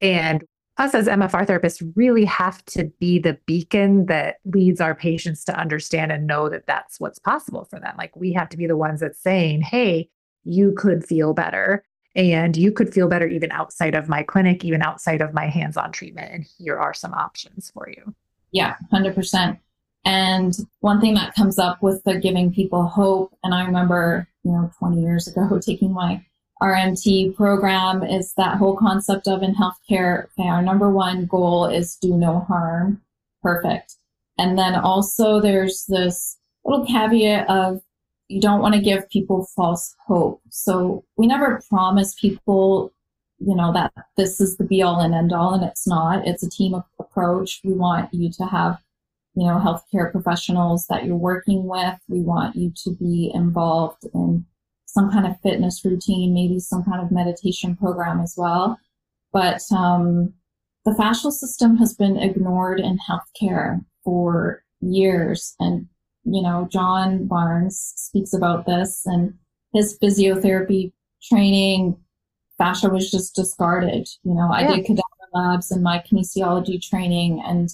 And 0.00 0.44
us 0.78 0.94
as 0.94 1.06
MFR 1.06 1.46
therapists 1.46 1.92
really 1.96 2.24
have 2.24 2.64
to 2.66 2.84
be 2.98 3.18
the 3.18 3.38
beacon 3.46 4.06
that 4.06 4.36
leads 4.44 4.80
our 4.80 4.94
patients 4.94 5.44
to 5.44 5.58
understand 5.58 6.12
and 6.12 6.26
know 6.26 6.48
that 6.48 6.66
that's 6.66 7.00
what's 7.00 7.18
possible 7.18 7.64
for 7.64 7.80
them. 7.80 7.94
Like, 7.98 8.14
we 8.16 8.32
have 8.32 8.48
to 8.50 8.56
be 8.56 8.66
the 8.66 8.76
ones 8.76 9.00
that's 9.00 9.20
saying, 9.20 9.62
hey, 9.62 10.08
you 10.44 10.72
could 10.72 11.04
feel 11.04 11.34
better 11.34 11.84
and 12.14 12.56
you 12.56 12.72
could 12.72 12.92
feel 12.92 13.08
better 13.08 13.26
even 13.26 13.52
outside 13.52 13.94
of 13.94 14.08
my 14.08 14.22
clinic, 14.22 14.64
even 14.64 14.82
outside 14.82 15.20
of 15.20 15.34
my 15.34 15.46
hands 15.46 15.76
on 15.76 15.92
treatment. 15.92 16.32
And 16.32 16.46
here 16.58 16.78
are 16.78 16.94
some 16.94 17.12
options 17.12 17.70
for 17.70 17.88
you. 17.88 18.14
Yeah, 18.50 18.76
100%. 18.92 19.58
And 20.04 20.56
one 20.80 21.00
thing 21.00 21.14
that 21.14 21.34
comes 21.34 21.58
up 21.58 21.82
with 21.82 22.02
the 22.04 22.18
giving 22.18 22.52
people 22.52 22.84
hope, 22.84 23.36
and 23.44 23.54
I 23.54 23.64
remember, 23.64 24.26
you 24.42 24.52
know, 24.52 24.70
20 24.78 25.00
years 25.00 25.28
ago 25.28 25.58
taking 25.64 25.92
my 25.92 26.24
RMT 26.62 27.36
program 27.36 28.02
is 28.02 28.34
that 28.36 28.56
whole 28.56 28.76
concept 28.76 29.28
of 29.28 29.42
in 29.42 29.54
healthcare, 29.54 30.24
okay, 30.38 30.48
our 30.48 30.62
number 30.62 30.90
one 30.90 31.26
goal 31.26 31.66
is 31.66 31.96
do 31.96 32.14
no 32.14 32.40
harm. 32.40 33.00
Perfect. 33.42 33.94
And 34.38 34.58
then 34.58 34.74
also 34.74 35.40
there's 35.40 35.84
this 35.86 36.36
little 36.64 36.84
caveat 36.86 37.48
of 37.48 37.80
you 38.28 38.40
don't 38.40 38.60
want 38.60 38.74
to 38.74 38.80
give 38.80 39.08
people 39.08 39.48
false 39.56 39.94
hope. 40.06 40.40
So 40.50 41.04
we 41.16 41.26
never 41.26 41.62
promise 41.68 42.14
people, 42.14 42.92
you 43.38 43.54
know, 43.54 43.72
that 43.72 43.92
this 44.16 44.40
is 44.40 44.56
the 44.56 44.64
be 44.64 44.82
all 44.82 45.00
and 45.00 45.14
end 45.14 45.32
all, 45.32 45.54
and 45.54 45.64
it's 45.64 45.86
not. 45.86 46.26
It's 46.26 46.42
a 46.42 46.50
team 46.50 46.74
approach. 46.98 47.60
We 47.64 47.72
want 47.72 48.12
you 48.12 48.30
to 48.32 48.44
have, 48.44 48.78
you 49.34 49.46
know, 49.46 49.58
healthcare 49.58 50.12
professionals 50.12 50.86
that 50.88 51.04
you're 51.04 51.16
working 51.16 51.66
with. 51.66 51.94
We 52.08 52.20
want 52.20 52.54
you 52.54 52.72
to 52.84 52.90
be 52.90 53.30
involved 53.32 54.04
in 54.12 54.44
some 54.98 55.10
kind 55.12 55.26
of 55.26 55.40
fitness 55.42 55.84
routine, 55.84 56.34
maybe 56.34 56.58
some 56.58 56.82
kind 56.82 57.00
of 57.00 57.12
meditation 57.12 57.76
program 57.76 58.20
as 58.20 58.34
well. 58.36 58.78
But 59.32 59.60
um, 59.70 60.32
the 60.84 60.92
fascial 60.92 61.30
system 61.30 61.76
has 61.76 61.94
been 61.94 62.16
ignored 62.16 62.80
in 62.80 62.98
healthcare 62.98 63.84
for 64.02 64.64
years, 64.80 65.54
and 65.60 65.86
you 66.24 66.42
know, 66.42 66.68
John 66.70 67.26
Barnes 67.26 67.92
speaks 67.96 68.34
about 68.34 68.66
this 68.66 69.02
and 69.06 69.34
his 69.72 69.98
physiotherapy 70.02 70.92
training, 71.22 71.96
fascia 72.58 72.88
was 72.88 73.10
just 73.10 73.34
discarded. 73.34 74.08
You 74.24 74.34
know, 74.34 74.50
I 74.52 74.66
did 74.66 74.84
cadaver 74.84 75.02
labs 75.32 75.70
and 75.70 75.82
my 75.82 76.02
kinesiology 76.10 76.82
training 76.82 77.42
and 77.46 77.70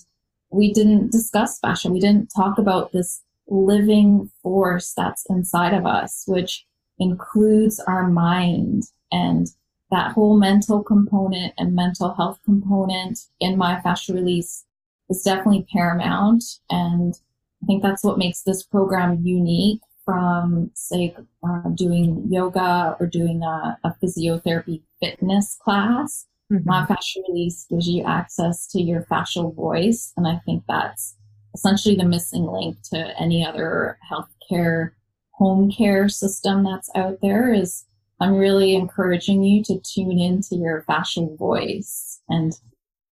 we 0.51 0.73
didn't 0.73 1.11
discuss 1.11 1.59
fascia. 1.59 1.91
We 1.91 2.01
didn't 2.01 2.31
talk 2.37 2.59
about 2.59 2.93
this 2.93 3.23
living 3.49 4.31
force 4.43 4.93
that's 4.97 5.25
inside 5.29 5.75
of 5.75 5.87
us, 5.87 6.25
which 6.27 6.65
includes 6.99 7.81
our 7.81 8.09
mind 8.09 8.85
and 9.11 9.49
that 9.91 10.13
whole 10.13 10.37
mental 10.37 10.83
component 10.83 11.55
and 11.59 11.75
mental 11.75 12.15
health 12.15 12.41
component 12.45 13.19
in 13.41 13.57
myofascial 13.57 14.15
release 14.15 14.65
is 15.09 15.23
definitely 15.23 15.67
paramount. 15.73 16.43
And 16.71 17.15
I 17.63 17.67
think 17.67 17.83
that's 17.83 18.03
what 18.03 18.19
makes 18.19 18.43
this 18.43 18.63
program 18.63 19.21
unique 19.23 19.81
from, 20.05 20.71
say, 20.75 21.17
uh, 21.47 21.69
doing 21.75 22.27
yoga 22.29 22.97
or 22.99 23.07
doing 23.07 23.43
a, 23.43 23.79
a 23.85 23.95
physiotherapy 24.03 24.83
fitness 25.01 25.57
class. 25.63 26.27
Mm-hmm. 26.53 26.69
Myofascial 26.69 27.29
release 27.29 27.67
gives 27.71 27.89
you 27.89 28.05
access 28.05 28.67
to 28.69 28.83
your 28.83 29.03
fascial 29.03 29.55
voice. 29.55 30.13
And 30.17 30.27
I 30.27 30.41
think 30.45 30.65
that's 30.69 31.17
essentially 31.55 31.95
the 31.95 32.05
missing 32.05 32.47
link 32.47 32.77
to 32.91 32.99
any 33.21 33.47
other 33.47 33.99
healthcare 34.11 34.91
home 35.37 35.71
care 35.71 36.09
system 36.09 36.65
that's 36.65 36.91
out 36.95 37.19
there 37.21 37.53
is 37.53 37.85
I'm 38.21 38.35
really 38.35 38.75
encouraging 38.75 39.43
you 39.43 39.63
to 39.65 39.81
tune 39.81 40.19
into 40.19 40.57
your 40.57 40.85
fascial 40.89 41.37
voice 41.37 42.21
and 42.29 42.53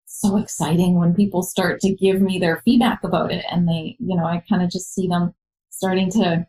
so 0.06 0.36
exciting 0.36 0.98
when 0.98 1.14
people 1.14 1.42
start 1.42 1.80
to 1.80 1.94
give 1.94 2.20
me 2.20 2.38
their 2.38 2.62
feedback 2.64 3.02
about 3.02 3.32
it 3.32 3.44
and 3.50 3.68
they, 3.68 3.96
you 3.98 4.16
know, 4.16 4.24
I 4.24 4.42
kind 4.48 4.62
of 4.62 4.70
just 4.70 4.94
see 4.94 5.08
them 5.08 5.34
starting 5.70 6.10
to 6.12 6.46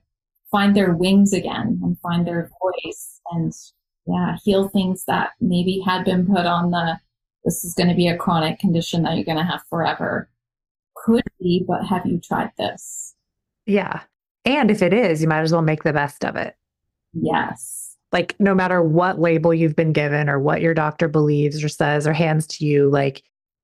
find 0.51 0.75
their 0.75 0.93
wings 0.93 1.33
again 1.33 1.79
and 1.81 1.97
find 1.99 2.27
their 2.27 2.51
voice 2.61 3.19
and 3.31 3.51
yeah, 4.05 4.37
heal 4.43 4.67
things 4.67 5.05
that 5.07 5.31
maybe 5.41 5.81
had 5.85 6.05
been 6.05 6.27
put 6.27 6.45
on 6.45 6.71
the 6.71 6.99
this 7.43 7.63
is 7.63 7.73
going 7.73 7.89
to 7.89 7.95
be 7.95 8.07
a 8.07 8.17
chronic 8.17 8.59
condition 8.59 9.03
that 9.03 9.15
you're 9.15 9.25
going 9.25 9.37
to 9.37 9.43
have 9.43 9.63
forever. 9.69 10.29
Could 10.95 11.23
be, 11.39 11.65
but 11.67 11.85
have 11.85 12.05
you 12.05 12.19
tried 12.19 12.51
this? 12.57 13.15
Yeah. 13.65 14.01
And 14.45 14.69
if 14.69 14.81
it 14.81 14.93
is, 14.93 15.21
you 15.21 15.27
might 15.27 15.41
as 15.41 15.51
well 15.51 15.61
make 15.61 15.83
the 15.83 15.93
best 15.93 16.25
of 16.25 16.35
it. 16.35 16.55
Yes. 17.13 17.95
Like 18.11 18.35
no 18.39 18.53
matter 18.53 18.81
what 18.81 19.19
label 19.19 19.53
you've 19.53 19.75
been 19.75 19.93
given 19.93 20.29
or 20.29 20.39
what 20.39 20.61
your 20.61 20.73
doctor 20.73 21.07
believes 21.07 21.63
or 21.63 21.69
says 21.69 22.05
or 22.05 22.13
hands 22.13 22.45
to 22.47 22.65
you, 22.65 22.89
like 22.89 23.23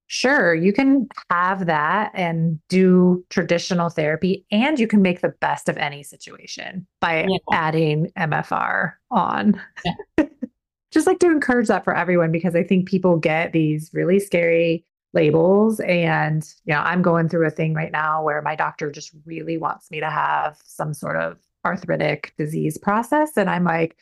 sure, 0.10 0.54
you 0.54 0.74
can 0.74 1.08
have 1.30 1.68
that 1.68 2.12
and 2.14 2.60
do 2.68 3.24
traditional 3.30 3.90
therapy, 3.90 4.46
and 4.52 4.80
you 4.80 4.88
can 4.88 5.02
make 5.02 5.22
the 5.22 5.34
best 5.40 5.70
of 5.70 5.78
any 5.78 6.04
situation 6.04 6.86
by 7.00 7.26
yeah. 7.30 7.38
adding 7.54 8.12
MFR 8.18 8.94
on. 9.10 9.62
Yeah. 9.86 10.26
Just 10.92 11.06
like 11.06 11.20
to 11.20 11.28
encourage 11.28 11.68
that 11.68 11.84
for 11.84 11.96
everyone 11.96 12.32
because 12.32 12.56
I 12.56 12.64
think 12.64 12.88
people 12.88 13.18
get 13.18 13.54
these 13.54 13.92
really 13.94 14.20
scary 14.20 14.84
labels. 15.14 15.80
And, 15.80 16.48
you 16.66 16.74
know, 16.74 16.82
I'm 16.82 17.02
going 17.02 17.30
through 17.30 17.48
a 17.48 17.52
thing 17.52 17.74
right 17.74 17.92
now 17.92 18.24
where 18.24 18.42
my 18.42 18.56
doctor 18.56 18.92
just 18.92 19.12
really 19.26 19.58
wants 19.58 19.90
me 19.92 20.00
to 20.00 20.10
have 20.10 20.60
some 20.64 20.94
sort 20.94 21.18
of 21.18 21.38
arthritic 21.66 22.34
disease 22.38 22.78
process. 22.78 23.36
And 23.36 23.50
I'm 23.50 23.64
like, 23.64 23.98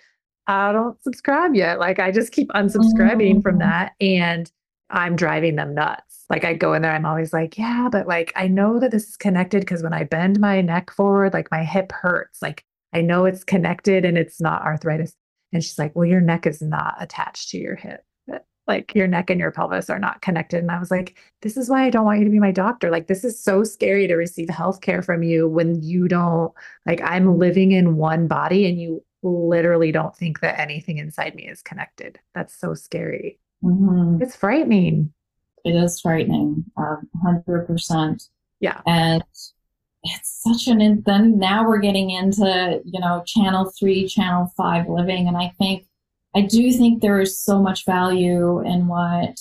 I 0.47 0.71
don't 0.71 1.01
subscribe 1.03 1.55
yet. 1.55 1.79
Like 1.79 1.99
I 1.99 2.11
just 2.11 2.31
keep 2.31 2.49
unsubscribing 2.49 3.41
from 3.41 3.55
mm. 3.55 3.59
that. 3.59 3.93
And 3.99 4.51
I'm 4.89 5.15
driving 5.15 5.55
them 5.55 5.73
nuts. 5.73 6.25
Like 6.29 6.45
I 6.45 6.53
go 6.53 6.73
in 6.73 6.81
there, 6.81 6.93
I'm 6.93 7.05
always 7.05 7.33
like, 7.33 7.57
yeah, 7.57 7.89
but 7.91 8.07
like 8.07 8.31
I 8.35 8.47
know 8.47 8.79
that 8.79 8.91
this 8.91 9.07
is 9.07 9.17
connected 9.17 9.61
because 9.61 9.83
when 9.83 9.93
I 9.93 10.03
bend 10.03 10.39
my 10.39 10.61
neck 10.61 10.91
forward, 10.91 11.33
like 11.33 11.51
my 11.51 11.63
hip 11.63 11.91
hurts. 11.91 12.41
Like 12.41 12.63
I 12.93 13.01
know 13.01 13.25
it's 13.25 13.43
connected 13.43 14.05
and 14.05 14.17
it's 14.17 14.39
not 14.39 14.61
arthritis. 14.61 15.13
And 15.53 15.63
she's 15.63 15.79
like, 15.79 15.95
well, 15.95 16.05
your 16.05 16.21
neck 16.21 16.45
is 16.45 16.61
not 16.61 16.95
attached 16.99 17.49
to 17.49 17.57
your 17.57 17.75
hip. 17.75 18.03
Like 18.67 18.93
your 18.93 19.07
neck 19.07 19.29
and 19.29 19.39
your 19.39 19.51
pelvis 19.51 19.89
are 19.89 19.99
not 19.99 20.21
connected. 20.21 20.59
And 20.59 20.71
I 20.71 20.79
was 20.79 20.91
like, 20.91 21.17
this 21.41 21.55
is 21.55 21.69
why 21.69 21.85
I 21.85 21.89
don't 21.89 22.05
want 22.05 22.19
you 22.19 22.25
to 22.25 22.31
be 22.31 22.39
my 22.39 22.51
doctor. 22.51 22.89
Like, 22.89 23.07
this 23.07 23.23
is 23.23 23.41
so 23.41 23.63
scary 23.63 24.07
to 24.07 24.15
receive 24.15 24.49
health 24.49 24.81
care 24.81 25.01
from 25.01 25.23
you 25.23 25.47
when 25.47 25.81
you 25.81 26.07
don't, 26.07 26.53
like, 26.85 27.01
I'm 27.01 27.37
living 27.37 27.71
in 27.71 27.95
one 27.95 28.27
body 28.27 28.67
and 28.67 28.79
you 28.79 29.03
literally 29.23 29.91
don't 29.91 30.15
think 30.15 30.41
that 30.41 30.59
anything 30.59 30.97
inside 30.97 31.35
me 31.35 31.47
is 31.47 31.61
connected. 31.61 32.19
That's 32.35 32.53
so 32.53 32.73
scary. 32.73 33.39
Mm-hmm. 33.63 34.21
It's 34.21 34.35
frightening. 34.35 35.13
It 35.63 35.71
is 35.71 35.99
frightening, 36.01 36.65
um, 36.77 37.09
100%. 37.25 38.29
Yeah. 38.59 38.81
And 38.85 39.23
it's 40.03 40.43
such 40.43 40.67
an, 40.67 41.03
then 41.05 41.37
now 41.37 41.67
we're 41.67 41.79
getting 41.79 42.09
into, 42.09 42.81
you 42.85 42.99
know, 42.99 43.23
channel 43.25 43.71
three, 43.77 44.07
channel 44.07 44.51
five 44.55 44.87
living. 44.87 45.27
And 45.27 45.37
I 45.37 45.53
think, 45.57 45.85
I 46.37 46.41
do 46.41 46.71
think 46.71 47.01
there 47.01 47.19
is 47.19 47.43
so 47.43 47.59
much 47.59 47.83
value 47.83 48.61
in 48.63 48.87
what, 48.87 49.39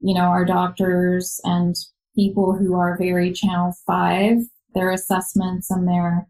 you 0.00 0.14
know, 0.14 0.22
our 0.22 0.46
doctors 0.46 1.38
and 1.44 1.76
people 2.16 2.54
who 2.56 2.74
are 2.76 2.96
very 2.96 3.30
channel 3.30 3.74
five, 3.86 4.38
their 4.74 4.90
assessments 4.90 5.70
and 5.70 5.86
their 5.86 6.26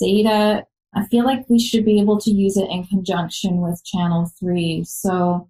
data. 0.00 0.66
I 0.92 1.06
feel 1.06 1.24
like 1.24 1.48
we 1.48 1.60
should 1.60 1.84
be 1.84 2.00
able 2.00 2.18
to 2.18 2.32
use 2.32 2.56
it 2.56 2.68
in 2.68 2.84
conjunction 2.86 3.60
with 3.60 3.84
channel 3.84 4.28
three. 4.40 4.82
So, 4.82 5.48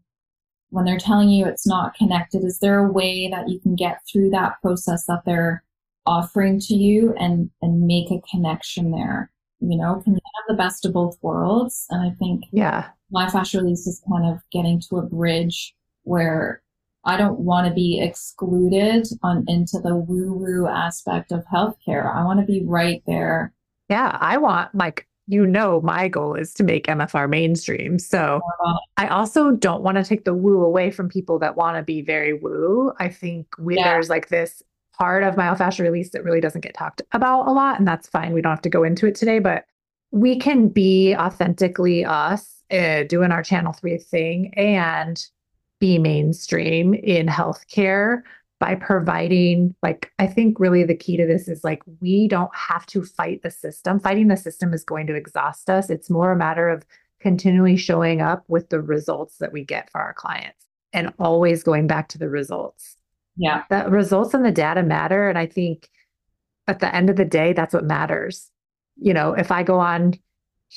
when 0.68 0.84
they're 0.84 0.98
telling 0.98 1.30
you 1.30 1.46
it's 1.46 1.66
not 1.66 1.94
connected, 1.94 2.44
is 2.44 2.58
there 2.58 2.80
a 2.80 2.92
way 2.92 3.30
that 3.30 3.48
you 3.48 3.58
can 3.58 3.74
get 3.74 4.00
through 4.12 4.28
that 4.30 4.60
process 4.60 5.06
that 5.06 5.22
they're 5.24 5.64
offering 6.04 6.60
to 6.60 6.74
you 6.74 7.14
and, 7.18 7.48
and 7.62 7.86
make 7.86 8.10
a 8.10 8.20
connection 8.30 8.90
there? 8.90 9.32
You 9.60 9.78
know, 9.78 10.02
can 10.04 10.12
you 10.12 10.20
have 10.36 10.56
the 10.56 10.62
best 10.62 10.84
of 10.84 10.92
both 10.92 11.16
worlds? 11.22 11.86
And 11.88 12.02
I 12.02 12.14
think 12.16 12.44
yeah, 12.52 12.88
myofascial 13.14 13.62
release 13.62 13.86
is 13.86 14.02
kind 14.10 14.26
of 14.26 14.40
getting 14.52 14.80
to 14.88 14.96
a 14.96 15.02
bridge 15.02 15.74
where 16.02 16.62
I 17.04 17.16
don't 17.16 17.40
want 17.40 17.66
to 17.66 17.72
be 17.72 18.00
excluded 18.00 19.06
on 19.22 19.44
into 19.48 19.78
the 19.82 19.96
woo 19.96 20.32
woo 20.32 20.66
aspect 20.66 21.32
of 21.32 21.44
healthcare. 21.52 22.14
I 22.14 22.24
want 22.24 22.40
to 22.40 22.46
be 22.46 22.62
right 22.64 23.02
there. 23.06 23.52
Yeah, 23.88 24.18
I 24.20 24.36
want 24.36 24.74
like 24.74 25.06
you 25.26 25.46
know 25.46 25.80
my 25.82 26.08
goal 26.08 26.34
is 26.34 26.54
to 26.54 26.64
make 26.64 26.86
MFR 26.86 27.28
mainstream. 27.28 27.98
So. 27.98 28.40
I 28.96 29.06
also 29.08 29.52
don't 29.52 29.82
want 29.82 29.96
to 29.96 30.04
take 30.04 30.24
the 30.24 30.34
woo 30.34 30.64
away 30.64 30.90
from 30.90 31.08
people 31.08 31.38
that 31.38 31.56
want 31.56 31.76
to 31.76 31.82
be 31.82 32.02
very 32.02 32.32
woo. 32.32 32.92
I 32.98 33.08
think 33.08 33.46
we, 33.58 33.76
yeah. 33.76 33.84
there's 33.92 34.08
like 34.08 34.28
this 34.28 34.62
part 34.98 35.22
of 35.22 35.36
myofascial 35.36 35.84
release 35.84 36.10
that 36.10 36.24
really 36.24 36.40
doesn't 36.40 36.62
get 36.62 36.74
talked 36.74 37.00
about 37.12 37.46
a 37.46 37.52
lot, 37.52 37.78
and 37.78 37.86
that's 37.86 38.08
fine. 38.08 38.32
We 38.32 38.42
don't 38.42 38.50
have 38.50 38.62
to 38.62 38.70
go 38.70 38.82
into 38.82 39.06
it 39.06 39.14
today, 39.14 39.38
but 39.38 39.64
we 40.10 40.38
can 40.38 40.68
be 40.68 41.14
authentically 41.14 42.04
us, 42.04 42.62
uh, 42.70 43.04
doing 43.04 43.30
our 43.32 43.42
channel 43.42 43.72
three 43.72 43.98
thing, 43.98 44.52
and 44.56 45.24
be 45.80 45.98
mainstream 45.98 46.94
in 46.94 47.26
healthcare 47.26 48.22
by 48.58 48.74
providing 48.74 49.74
like 49.82 50.12
i 50.18 50.26
think 50.26 50.58
really 50.58 50.82
the 50.82 50.94
key 50.94 51.16
to 51.16 51.26
this 51.26 51.46
is 51.46 51.62
like 51.62 51.80
we 52.00 52.26
don't 52.26 52.54
have 52.54 52.84
to 52.86 53.04
fight 53.04 53.42
the 53.42 53.50
system. 53.50 54.00
Fighting 54.00 54.28
the 54.28 54.36
system 54.36 54.74
is 54.74 54.84
going 54.84 55.06
to 55.06 55.14
exhaust 55.14 55.70
us. 55.70 55.90
It's 55.90 56.10
more 56.10 56.32
a 56.32 56.36
matter 56.36 56.68
of 56.68 56.84
continually 57.20 57.76
showing 57.76 58.20
up 58.20 58.44
with 58.48 58.68
the 58.68 58.80
results 58.80 59.38
that 59.38 59.52
we 59.52 59.64
get 59.64 59.90
for 59.90 60.00
our 60.00 60.14
clients 60.14 60.66
and 60.92 61.12
always 61.18 61.62
going 61.62 61.86
back 61.86 62.08
to 62.08 62.18
the 62.18 62.28
results. 62.28 62.96
Yeah. 63.36 63.64
The 63.70 63.88
results 63.88 64.34
and 64.34 64.44
the 64.44 64.52
data 64.52 64.82
matter 64.82 65.28
and 65.28 65.38
i 65.38 65.46
think 65.46 65.88
at 66.66 66.80
the 66.80 66.92
end 66.94 67.10
of 67.10 67.16
the 67.16 67.24
day 67.24 67.52
that's 67.52 67.74
what 67.74 67.84
matters 67.84 68.50
you 68.98 69.14
know 69.14 69.32
if 69.32 69.50
i 69.50 69.62
go 69.62 69.78
on 69.78 70.14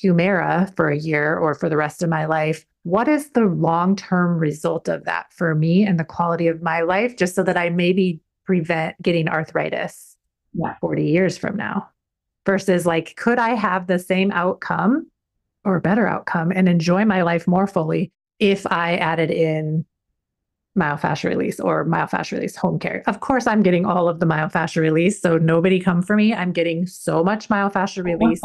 humira 0.03 0.73
for 0.75 0.89
a 0.89 0.97
year 0.97 1.37
or 1.37 1.53
for 1.53 1.67
the 1.67 1.77
rest 1.77 2.01
of 2.01 2.09
my 2.09 2.25
life 2.25 2.65
what 2.83 3.07
is 3.07 3.29
the 3.31 3.45
long 3.45 3.95
term 3.95 4.37
result 4.37 4.87
of 4.87 5.05
that 5.05 5.31
for 5.31 5.53
me 5.53 5.85
and 5.85 5.99
the 5.99 6.05
quality 6.05 6.47
of 6.47 6.61
my 6.61 6.81
life, 6.81 7.15
just 7.15 7.35
so 7.35 7.43
that 7.43 7.57
I 7.57 7.69
maybe 7.69 8.21
prevent 8.45 8.99
getting 9.01 9.27
arthritis 9.27 10.17
yeah. 10.53 10.75
40 10.81 11.03
years 11.03 11.37
from 11.37 11.55
now? 11.55 11.89
Versus, 12.45 12.87
like, 12.87 13.15
could 13.17 13.37
I 13.37 13.53
have 13.53 13.85
the 13.85 13.99
same 13.99 14.31
outcome 14.31 15.07
or 15.63 15.79
better 15.79 16.07
outcome 16.07 16.51
and 16.51 16.67
enjoy 16.67 17.05
my 17.05 17.21
life 17.21 17.47
more 17.47 17.67
fully 17.67 18.11
if 18.39 18.65
I 18.65 18.95
added 18.95 19.29
in 19.29 19.85
myofascial 20.77 21.29
release 21.29 21.59
or 21.59 21.85
myofascial 21.85 22.33
release 22.33 22.55
home 22.55 22.79
care? 22.79 23.03
Of 23.07 23.19
course, 23.19 23.47
I'm 23.47 23.63
getting 23.63 23.85
all 23.85 24.07
of 24.07 24.19
the 24.19 24.25
myofascial 24.25 24.81
release. 24.81 25.21
So 25.21 25.37
nobody 25.37 25.79
come 25.79 26.01
for 26.01 26.15
me. 26.15 26.33
I'm 26.33 26.51
getting 26.51 26.85
so 26.87 27.23
much 27.23 27.49
myofascial 27.49 28.03
release. 28.19 28.41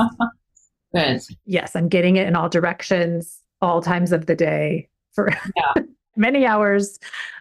Good. 0.94 1.20
Yes, 1.44 1.76
I'm 1.76 1.88
getting 1.88 2.16
it 2.16 2.26
in 2.26 2.36
all 2.36 2.48
directions 2.48 3.40
all 3.60 3.82
times 3.82 4.12
of 4.12 4.26
the 4.26 4.34
day 4.34 4.88
for 5.12 5.30
yeah. 5.56 5.82
many 6.16 6.46
hours 6.46 6.98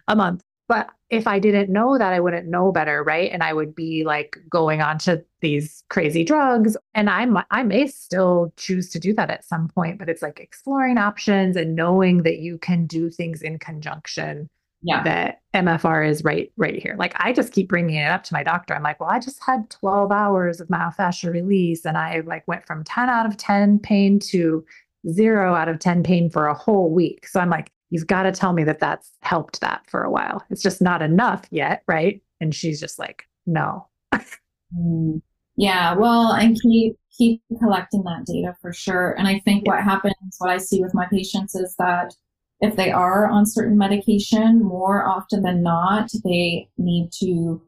a 0.08 0.16
month. 0.16 0.42
But 0.68 0.90
if 1.10 1.28
I 1.28 1.38
didn't 1.38 1.70
know 1.70 1.96
that, 1.96 2.12
I 2.12 2.18
wouldn't 2.18 2.48
know 2.48 2.72
better, 2.72 3.04
right? 3.04 3.30
And 3.30 3.42
I 3.42 3.52
would 3.52 3.74
be 3.74 4.02
like 4.04 4.36
going 4.50 4.82
on 4.82 4.98
to 4.98 5.24
these 5.40 5.84
crazy 5.88 6.24
drugs. 6.24 6.76
And 6.94 7.08
I 7.08 7.26
I 7.52 7.62
may 7.62 7.86
still 7.86 8.52
choose 8.56 8.90
to 8.90 8.98
do 8.98 9.14
that 9.14 9.30
at 9.30 9.44
some 9.44 9.68
point, 9.68 9.98
but 9.98 10.08
it's 10.08 10.22
like 10.22 10.40
exploring 10.40 10.98
options 10.98 11.56
and 11.56 11.76
knowing 11.76 12.24
that 12.24 12.38
you 12.38 12.58
can 12.58 12.86
do 12.86 13.10
things 13.10 13.42
in 13.42 13.60
conjunction. 13.60 14.50
Yeah. 14.86 15.02
That 15.02 15.42
MFR 15.52 16.08
is 16.08 16.22
right 16.22 16.52
right 16.56 16.80
here. 16.80 16.94
Like 16.96 17.12
I 17.16 17.32
just 17.32 17.52
keep 17.52 17.68
bringing 17.68 17.96
it 17.96 18.08
up 18.08 18.22
to 18.24 18.34
my 18.34 18.44
doctor. 18.44 18.74
I'm 18.74 18.84
like, 18.84 19.00
well, 19.00 19.10
I 19.10 19.18
just 19.18 19.42
had 19.42 19.68
12 19.70 20.12
hours 20.12 20.60
of 20.60 20.68
myofascial 20.68 21.32
release, 21.32 21.84
and 21.84 21.98
I 21.98 22.20
like 22.20 22.46
went 22.46 22.66
from 22.66 22.84
10 22.84 23.08
out 23.08 23.26
of 23.26 23.36
10 23.36 23.80
pain 23.80 24.20
to 24.20 24.64
zero 25.10 25.54
out 25.54 25.68
of 25.68 25.78
10 25.78 26.02
pain 26.02 26.30
for 26.30 26.46
a 26.46 26.54
whole 26.54 26.90
week. 26.90 27.26
So 27.26 27.40
I'm 27.40 27.50
like, 27.50 27.70
you've 27.90 28.06
got 28.06 28.24
to 28.24 28.32
tell 28.32 28.52
me 28.52 28.64
that 28.64 28.80
that's 28.80 29.12
helped 29.22 29.60
that 29.60 29.82
for 29.88 30.02
a 30.02 30.10
while. 30.10 30.42
It's 30.50 30.62
just 30.62 30.80
not 30.80 31.02
enough 31.02 31.44
yet. 31.50 31.82
Right. 31.86 32.22
And 32.40 32.54
she's 32.54 32.80
just 32.80 32.98
like, 32.98 33.24
no. 33.46 33.86
mm. 34.14 35.20
Yeah. 35.56 35.94
Well, 35.94 36.32
and 36.32 36.60
keep, 36.60 36.96
keep 37.16 37.40
collecting 37.60 38.02
that 38.04 38.26
data 38.26 38.54
for 38.60 38.72
sure. 38.72 39.12
And 39.18 39.26
I 39.26 39.40
think 39.40 39.66
what 39.66 39.82
happens, 39.82 40.14
what 40.38 40.50
I 40.50 40.58
see 40.58 40.82
with 40.82 40.92
my 40.92 41.06
patients 41.10 41.54
is 41.54 41.74
that 41.78 42.14
if 42.60 42.76
they 42.76 42.90
are 42.90 43.28
on 43.28 43.46
certain 43.46 43.76
medication, 43.76 44.62
more 44.62 45.06
often 45.06 45.42
than 45.42 45.62
not, 45.62 46.10
they 46.24 46.68
need 46.78 47.10
to 47.20 47.62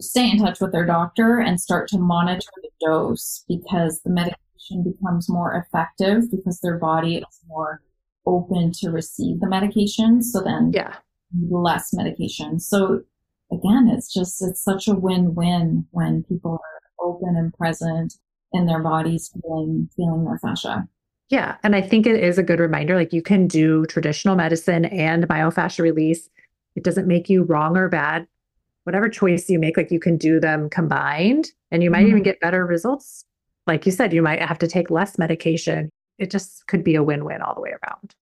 stay 0.00 0.30
in 0.30 0.38
touch 0.38 0.60
with 0.60 0.72
their 0.72 0.84
doctor 0.84 1.38
and 1.38 1.60
start 1.60 1.88
to 1.88 1.98
monitor 1.98 2.48
the 2.62 2.70
dose 2.86 3.44
because 3.48 4.02
the 4.02 4.10
medication 4.10 4.84
becomes 4.84 5.30
more 5.30 5.54
effective 5.54 6.30
because 6.30 6.60
their 6.60 6.76
body 6.76 7.16
is 7.16 7.40
more 7.46 7.80
open 8.26 8.70
to 8.70 8.90
receive 8.90 9.40
the 9.40 9.48
medication. 9.48 10.22
So 10.22 10.42
then 10.42 10.72
yeah. 10.74 10.96
less 11.50 11.94
medication. 11.94 12.60
So 12.60 13.00
again, 13.50 13.88
it's 13.90 14.12
just, 14.12 14.42
it's 14.42 14.62
such 14.62 14.88
a 14.88 14.94
win-win 14.94 15.86
when 15.90 16.22
people 16.24 16.60
are 16.62 17.06
open 17.06 17.34
and 17.36 17.54
present 17.54 18.12
in 18.52 18.66
their 18.66 18.82
bodies 18.82 19.30
feeling, 19.32 19.88
feeling 19.96 20.24
their 20.26 20.38
fascia. 20.38 20.86
Yeah. 21.30 21.56
And 21.62 21.76
I 21.76 21.82
think 21.82 22.06
it 22.06 22.22
is 22.22 22.38
a 22.38 22.42
good 22.42 22.60
reminder. 22.60 22.96
Like 22.96 23.12
you 23.12 23.22
can 23.22 23.46
do 23.46 23.84
traditional 23.86 24.34
medicine 24.34 24.86
and 24.86 25.28
myofascial 25.28 25.80
release. 25.80 26.30
It 26.74 26.84
doesn't 26.84 27.06
make 27.06 27.28
you 27.28 27.42
wrong 27.42 27.76
or 27.76 27.88
bad. 27.88 28.26
Whatever 28.84 29.08
choice 29.08 29.50
you 29.50 29.58
make, 29.58 29.76
like 29.76 29.90
you 29.90 30.00
can 30.00 30.16
do 30.16 30.40
them 30.40 30.70
combined 30.70 31.50
and 31.70 31.82
you 31.82 31.90
might 31.90 32.00
mm-hmm. 32.00 32.10
even 32.10 32.22
get 32.22 32.40
better 32.40 32.64
results 32.64 33.24
like 33.68 33.84
you 33.86 33.92
said, 33.92 34.12
you 34.12 34.22
might 34.22 34.42
have 34.42 34.58
to 34.58 34.66
take 34.66 34.90
less 34.90 35.18
medication. 35.18 35.90
It 36.18 36.30
just 36.30 36.66
could 36.66 36.82
be 36.82 36.96
a 36.96 37.02
win 37.02 37.24
win 37.24 37.42
all 37.42 37.54
the 37.54 37.60
way 37.60 37.70
around. 37.70 38.14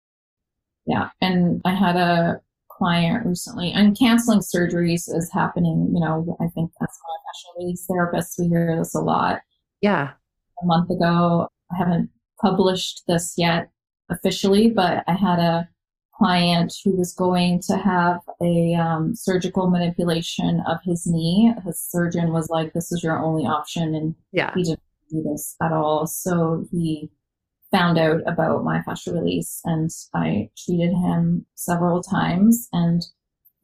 Yeah. 0.86 1.10
And 1.20 1.60
I 1.64 1.74
had 1.74 1.96
a 1.96 2.40
client 2.70 3.24
recently, 3.24 3.70
and 3.70 3.96
canceling 3.96 4.40
surgeries 4.40 5.14
is 5.14 5.30
happening. 5.32 5.92
You 5.94 6.00
know, 6.00 6.36
I 6.40 6.48
think 6.48 6.72
as 6.82 6.88
myofascial 6.88 7.58
release 7.58 7.86
therapists, 7.88 8.38
we 8.38 8.48
hear 8.48 8.76
this 8.76 8.94
a 8.94 9.00
lot. 9.00 9.42
Yeah. 9.80 10.12
A 10.62 10.66
month 10.66 10.90
ago, 10.90 11.48
I 11.70 11.76
haven't 11.76 12.10
published 12.40 13.02
this 13.06 13.34
yet 13.36 13.70
officially, 14.10 14.70
but 14.70 15.04
I 15.06 15.12
had 15.12 15.38
a 15.38 15.68
client 16.14 16.74
who 16.84 16.96
was 16.96 17.12
going 17.12 17.60
to 17.68 17.76
have 17.76 18.20
a 18.40 18.74
um, 18.74 19.14
surgical 19.14 19.68
manipulation 19.68 20.62
of 20.68 20.78
his 20.84 21.06
knee. 21.06 21.52
His 21.64 21.80
surgeon 21.80 22.32
was 22.32 22.48
like, 22.50 22.72
"This 22.72 22.92
is 22.92 23.02
your 23.02 23.18
only 23.18 23.44
option," 23.44 23.94
and 23.94 24.14
yeah. 24.32 24.52
he 24.54 24.62
didn't 24.62 24.80
do 25.10 25.22
this 25.22 25.56
at 25.62 25.72
all. 25.72 26.06
So 26.06 26.66
he 26.70 27.10
found 27.74 27.98
out 27.98 28.20
about 28.26 28.64
myofascial 28.64 29.14
release 29.14 29.60
and 29.64 29.90
I 30.14 30.48
treated 30.56 30.92
him 30.92 31.44
several 31.56 32.04
times 32.04 32.68
and 32.72 33.04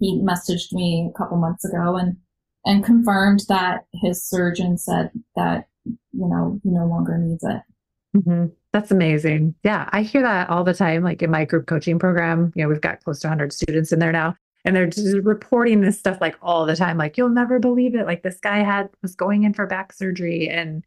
he 0.00 0.20
messaged 0.20 0.72
me 0.72 1.08
a 1.08 1.16
couple 1.16 1.36
months 1.36 1.64
ago 1.64 1.96
and 1.96 2.16
and 2.66 2.84
confirmed 2.84 3.42
that 3.48 3.86
his 3.92 4.28
surgeon 4.28 4.76
said 4.78 5.10
that 5.36 5.68
you 5.84 6.26
know 6.26 6.60
he 6.64 6.70
no 6.70 6.86
longer 6.86 7.16
needs 7.18 7.44
it. 7.44 7.62
Mm-hmm. 8.16 8.46
That's 8.72 8.90
amazing. 8.90 9.54
Yeah, 9.64 9.88
I 9.92 10.02
hear 10.02 10.22
that 10.22 10.48
all 10.48 10.62
the 10.62 10.74
time. 10.74 11.02
Like 11.02 11.22
in 11.22 11.30
my 11.30 11.44
group 11.44 11.66
coaching 11.66 11.98
program, 11.98 12.52
you 12.54 12.62
know, 12.62 12.68
we've 12.68 12.80
got 12.80 13.02
close 13.02 13.20
to 13.20 13.26
100 13.26 13.52
students 13.52 13.92
in 13.92 13.98
there 13.98 14.12
now, 14.12 14.36
and 14.64 14.76
they're 14.76 14.86
just 14.86 15.16
reporting 15.24 15.80
this 15.80 15.98
stuff 15.98 16.18
like 16.20 16.36
all 16.40 16.66
the 16.66 16.76
time. 16.76 16.96
Like 16.96 17.16
you'll 17.16 17.30
never 17.30 17.58
believe 17.58 17.94
it. 17.94 18.06
Like 18.06 18.22
this 18.22 18.38
guy 18.38 18.58
had 18.58 18.88
was 19.02 19.16
going 19.16 19.42
in 19.42 19.54
for 19.54 19.66
back 19.66 19.92
surgery, 19.92 20.48
and 20.48 20.84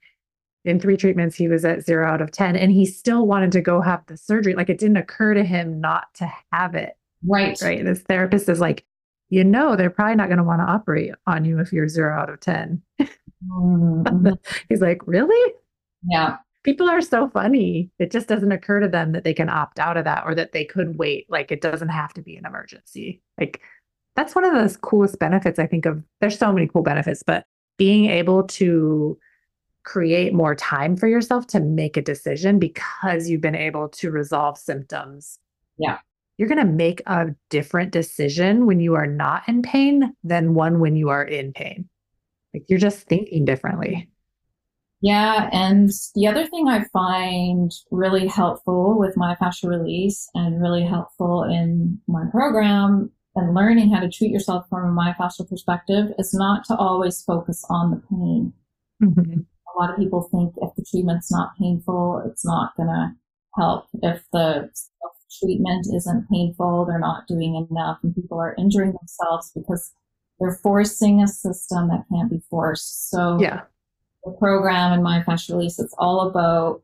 in 0.66 0.80
three 0.80 0.96
treatments, 0.96 1.36
he 1.36 1.50
was 1.50 1.66
at 1.66 1.84
zero 1.84 2.08
out 2.08 2.22
of 2.22 2.32
10, 2.32 2.56
and 2.56 2.72
he 2.72 2.86
still 2.86 3.28
wanted 3.28 3.52
to 3.52 3.62
go 3.62 3.82
have 3.82 4.06
the 4.08 4.16
surgery. 4.16 4.54
Like 4.54 4.70
it 4.70 4.78
didn't 4.78 4.98
occur 4.98 5.34
to 5.34 5.44
him 5.44 5.82
not 5.82 6.06
to 6.16 6.32
have 6.52 6.76
it. 6.76 6.96
Right. 7.28 7.60
Right. 7.62 7.84
This 7.84 8.02
therapist 8.02 8.48
is 8.50 8.60
like, 8.60 8.86
you 9.30 9.44
know, 9.44 9.76
they're 9.76 9.90
probably 9.90 10.16
not 10.16 10.28
going 10.28 10.38
to 10.38 10.44
want 10.44 10.62
to 10.62 10.72
operate 10.72 11.14
on 11.28 11.44
you 11.46 11.60
if 11.60 11.74
you're 11.74 11.88
zero 11.88 12.18
out 12.18 12.30
of 12.30 12.40
10. 12.40 12.82
Mm-hmm. 13.02 14.28
He's 14.70 14.82
like, 14.82 15.06
really? 15.06 15.54
Yeah. 16.10 16.38
People 16.64 16.90
are 16.90 17.02
so 17.02 17.30
funny. 17.30 17.92
It 18.00 18.12
just 18.12 18.28
doesn't 18.28 18.52
occur 18.52 18.80
to 18.80 18.88
them 18.88 19.12
that 19.12 19.24
they 19.24 19.34
can 19.34 19.50
opt 19.50 19.80
out 19.80 19.98
of 19.98 20.06
that 20.06 20.24
or 20.26 20.34
that 20.36 20.54
they 20.54 20.64
could 20.64 20.98
wait. 20.98 21.26
Like 21.30 21.52
it 21.52 21.62
doesn't 21.62 21.90
have 21.90 22.14
to 22.14 22.22
be 22.22 22.38
an 22.38 22.46
emergency. 22.46 23.22
Like 23.40 23.62
that's 24.16 24.36
one 24.36 24.46
of 24.46 24.54
the 24.54 24.78
coolest 24.80 25.20
benefits 25.20 25.60
I 25.60 25.68
think 25.68 25.86
of. 25.86 26.02
There's 26.22 26.38
so 26.38 26.54
many 26.54 26.68
cool 26.68 26.84
benefits, 26.84 27.24
but 27.24 27.46
being 27.78 28.06
able 28.06 28.44
to 28.44 29.18
create 29.84 30.34
more 30.34 30.56
time 30.56 30.96
for 30.96 31.08
yourself 31.08 31.48
to 31.48 31.60
make 31.60 31.98
a 31.98 32.02
decision 32.02 32.60
because 32.60 33.28
you've 33.28 33.42
been 33.42 33.56
able 33.56 33.90
to 33.90 34.12
resolve 34.12 34.58
symptoms. 34.58 35.40
Yeah. 35.78 36.00
You're 36.38 36.48
going 36.48 36.66
to 36.66 36.72
make 36.72 37.02
a 37.06 37.28
different 37.50 37.92
decision 37.92 38.66
when 38.66 38.80
you 38.80 38.96
are 38.96 39.06
not 39.06 39.44
in 39.48 39.62
pain 39.62 40.14
than 40.24 40.54
one 40.54 40.80
when 40.80 40.96
you 40.96 41.10
are 41.10 41.24
in 41.24 41.54
pain. 41.54 41.90
Like 42.54 42.64
you're 42.70 42.80
just 42.80 43.00
thinking 43.08 43.46
differently. 43.46 44.10
Yeah. 45.04 45.50
And 45.52 45.92
the 46.16 46.28
other 46.28 46.48
thing 46.48 46.70
I 46.70 46.86
find 46.94 47.72
really 47.92 48.26
helpful 48.26 48.98
with 48.98 49.16
myofascial 49.16 49.70
release 49.70 50.30
and 50.34 50.62
really 50.62 50.84
helpful 50.84 51.44
in 51.44 52.00
my 52.08 52.24
program 52.32 53.12
and 53.36 53.54
learning 53.54 53.94
how 53.94 54.00
to 54.00 54.10
treat 54.10 54.32
yourself 54.32 54.66
from 54.70 54.86
a 54.86 55.02
myofascial 55.02 55.50
perspective 55.50 56.08
is 56.18 56.34
not 56.34 56.66
to 56.66 56.76
always 56.76 57.22
focus 57.22 57.66
on 57.70 57.92
the 57.92 58.02
pain. 58.10 58.54
Mm-hmm 59.04 59.42
a 59.74 59.80
lot 59.80 59.90
of 59.90 59.98
people 59.98 60.22
think 60.32 60.54
if 60.62 60.76
the 60.76 60.86
treatment's 60.90 61.32
not 61.32 61.58
painful, 61.60 62.24
it's 62.26 62.46
not 62.46 62.76
going 62.76 62.90
to 62.90 63.12
help. 63.58 63.88
If 64.02 64.24
the 64.32 64.70
treatment 65.40 65.88
isn't 65.94 66.30
painful, 66.30 66.86
they're 66.86 67.00
not 67.00 67.28
doing 67.28 67.68
enough, 67.70 68.00
and 68.04 68.16
people 68.16 68.40
are 68.40 68.56
injuring 68.58 68.94
themselves 68.94 69.52
because 69.56 69.92
they're 70.40 70.60
forcing 70.62 71.22
a 71.22 71.28
system 71.28 71.90
that 71.90 72.06
can't 72.12 72.30
be 72.30 72.42
forced. 72.50 73.10
So, 73.10 73.38
yeah, 73.40 73.62
the 74.24 74.32
program 74.32 74.94
and 74.94 75.04
myofascial 75.04 75.58
release, 75.58 75.80
it's 75.80 75.96
all 75.98 76.28
about 76.28 76.82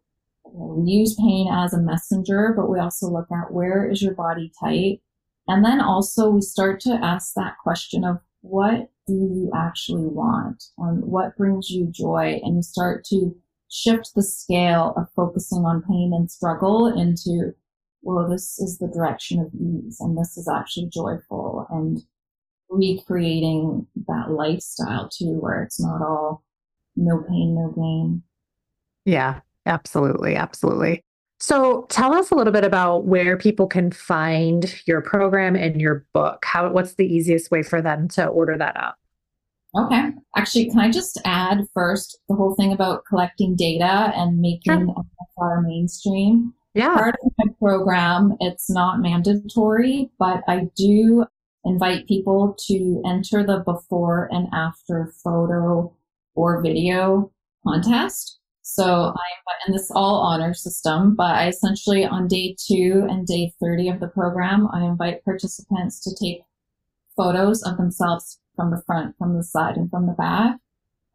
we 0.52 0.92
use 0.92 1.16
pain 1.16 1.48
as 1.52 1.74
a 1.74 1.82
messenger, 1.82 2.54
but 2.56 2.70
we 2.70 2.80
also 2.80 3.08
look 3.08 3.28
at 3.32 3.54
where 3.54 3.88
is 3.90 4.02
your 4.02 4.16
body 4.16 4.52
tight, 4.60 5.02
and 5.48 5.64
then 5.64 5.80
also 5.80 6.30
we 6.30 6.42
start 6.42 6.80
to 6.82 7.00
ask 7.04 7.34
that 7.36 7.58
question 7.62 8.04
of 8.04 8.20
what 8.42 8.90
do 9.08 9.14
you 9.14 9.52
actually 9.56 10.06
want? 10.06 10.64
Um, 10.82 11.02
what 11.02 11.36
brings 11.36 11.70
you 11.70 11.88
joy? 11.92 12.40
And 12.44 12.58
you 12.58 12.62
start 12.62 13.04
to 13.06 13.36
shift 13.70 14.12
the 14.16 14.24
scale 14.24 14.94
of 14.96 15.08
focusing 15.16 15.66
on 15.66 15.84
pain 15.84 16.12
and 16.16 16.30
struggle 16.30 16.88
into, 16.88 17.54
well, 18.02 18.30
this 18.30 18.60
is 18.60 18.78
the 18.78 18.88
direction 18.88 19.40
of 19.40 19.52
ease 19.54 19.98
and 20.00 20.18
this 20.18 20.38
is 20.38 20.48
actually 20.48 20.90
joyful. 20.94 21.68
And 21.70 22.02
recreating 22.70 23.88
that 24.08 24.32
lifestyle 24.32 25.10
too, 25.10 25.40
where 25.40 25.64
it's 25.64 25.80
not 25.80 26.02
all 26.02 26.44
no 27.00 27.24
pain, 27.28 27.56
no 27.56 27.74
gain. 27.76 28.24
Yeah, 29.06 29.42
absolutely. 29.66 30.36
Absolutely. 30.36 31.04
So 31.40 31.86
tell 31.90 32.14
us 32.14 32.32
a 32.32 32.36
little 32.36 32.52
bit 32.52 32.66
about 32.66 33.06
where 33.06 33.38
people 33.38 33.66
can 33.66 33.92
find 33.92 34.76
your 34.86 35.02
program 35.02 35.56
and 35.56 35.80
your 35.80 36.06
book. 36.14 36.44
How 36.44 36.70
what's 36.72 36.96
the 36.96 37.06
easiest 37.06 37.50
way 37.50 37.64
for 37.64 37.82
them 37.82 38.10
to 38.10 38.28
order 38.28 38.58
that 38.58 38.76
up? 38.76 38.98
Okay. 39.78 40.12
Actually, 40.36 40.70
can 40.70 40.80
I 40.80 40.92
just 40.92 41.20
add 41.26 41.66
first 41.74 42.20
the 42.28 42.36
whole 42.36 42.56
thing 42.56 42.74
about 42.74 43.06
collecting 43.08 43.56
data 43.56 44.12
and 44.16 44.40
making 44.40 44.88
sure. 44.88 45.06
our 45.38 45.62
mainstream? 45.62 46.54
Yeah. 46.74 46.94
Part 46.96 47.16
of 47.24 47.32
my 47.38 47.54
program, 47.60 48.36
it's 48.42 48.70
not 48.70 49.00
mandatory, 49.00 50.12
but 50.20 50.44
I 50.48 50.68
do 50.76 51.26
invite 51.66 52.08
people 52.08 52.56
to 52.68 53.02
enter 53.06 53.46
the 53.46 53.60
before 53.60 54.28
and 54.32 54.48
after 54.54 55.14
photo 55.24 55.96
or 56.36 56.62
video 56.62 57.32
contest. 57.66 58.40
So 58.62 59.14
I, 59.16 59.40
and 59.66 59.76
this 59.76 59.92
all 59.92 60.22
honor 60.22 60.54
system, 60.54 61.16
but 61.16 61.36
I 61.36 61.48
essentially 61.48 62.06
on 62.06 62.28
day 62.28 62.56
two 62.68 63.08
and 63.10 63.26
day 63.26 63.54
30 63.60 63.90
of 63.90 64.00
the 64.00 64.08
program, 64.08 64.68
I 64.72 64.86
invite 64.86 65.26
participants 65.26 66.00
to 66.02 66.16
take 66.16 66.44
photos 67.18 67.64
of 67.64 67.78
themselves 67.78 68.40
from 68.56 68.72
the 68.72 68.82
front, 68.86 69.16
from 69.18 69.36
the 69.36 69.44
side, 69.44 69.76
and 69.76 69.90
from 69.90 70.06
the 70.06 70.14
back. 70.14 70.58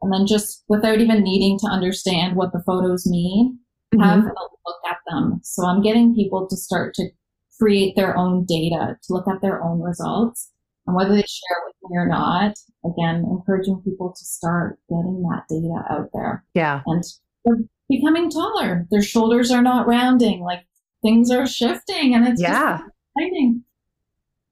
And 0.02 0.12
then 0.12 0.26
just 0.26 0.64
without 0.68 1.00
even 1.00 1.22
needing 1.22 1.58
to 1.60 1.66
understand 1.66 2.36
what 2.36 2.52
the 2.52 2.62
photos 2.66 3.06
mean, 3.06 3.58
mm-hmm. 3.94 4.02
have 4.02 4.24
a 4.24 4.28
look 4.28 4.80
at 4.90 4.98
them. 5.08 5.40
So 5.42 5.64
I'm 5.64 5.82
getting 5.82 6.14
people 6.14 6.46
to 6.48 6.56
start 6.56 6.94
to 6.94 7.08
create 7.58 7.96
their 7.96 8.16
own 8.16 8.44
data, 8.44 8.98
to 9.02 9.12
look 9.12 9.28
at 9.28 9.40
their 9.40 9.62
own 9.62 9.80
results. 9.80 10.50
And 10.86 10.94
whether 10.94 11.10
they 11.10 11.22
share 11.22 11.58
it 11.58 11.74
with 11.82 11.90
me 11.90 11.96
or 11.96 12.06
not, 12.06 12.54
again, 12.84 13.24
encouraging 13.30 13.80
people 13.82 14.14
to 14.16 14.24
start 14.24 14.78
getting 14.88 15.22
that 15.22 15.44
data 15.48 15.82
out 15.90 16.10
there. 16.12 16.44
Yeah. 16.54 16.82
And 16.86 17.02
they're 17.44 17.56
becoming 17.88 18.30
taller. 18.30 18.86
Their 18.90 19.02
shoulders 19.02 19.50
are 19.50 19.62
not 19.62 19.86
rounding. 19.86 20.40
Like 20.40 20.66
things 21.02 21.30
are 21.30 21.46
shifting 21.46 22.14
and 22.14 22.28
it's 22.28 22.40
yeah. 22.40 22.80
exciting. 23.16 23.64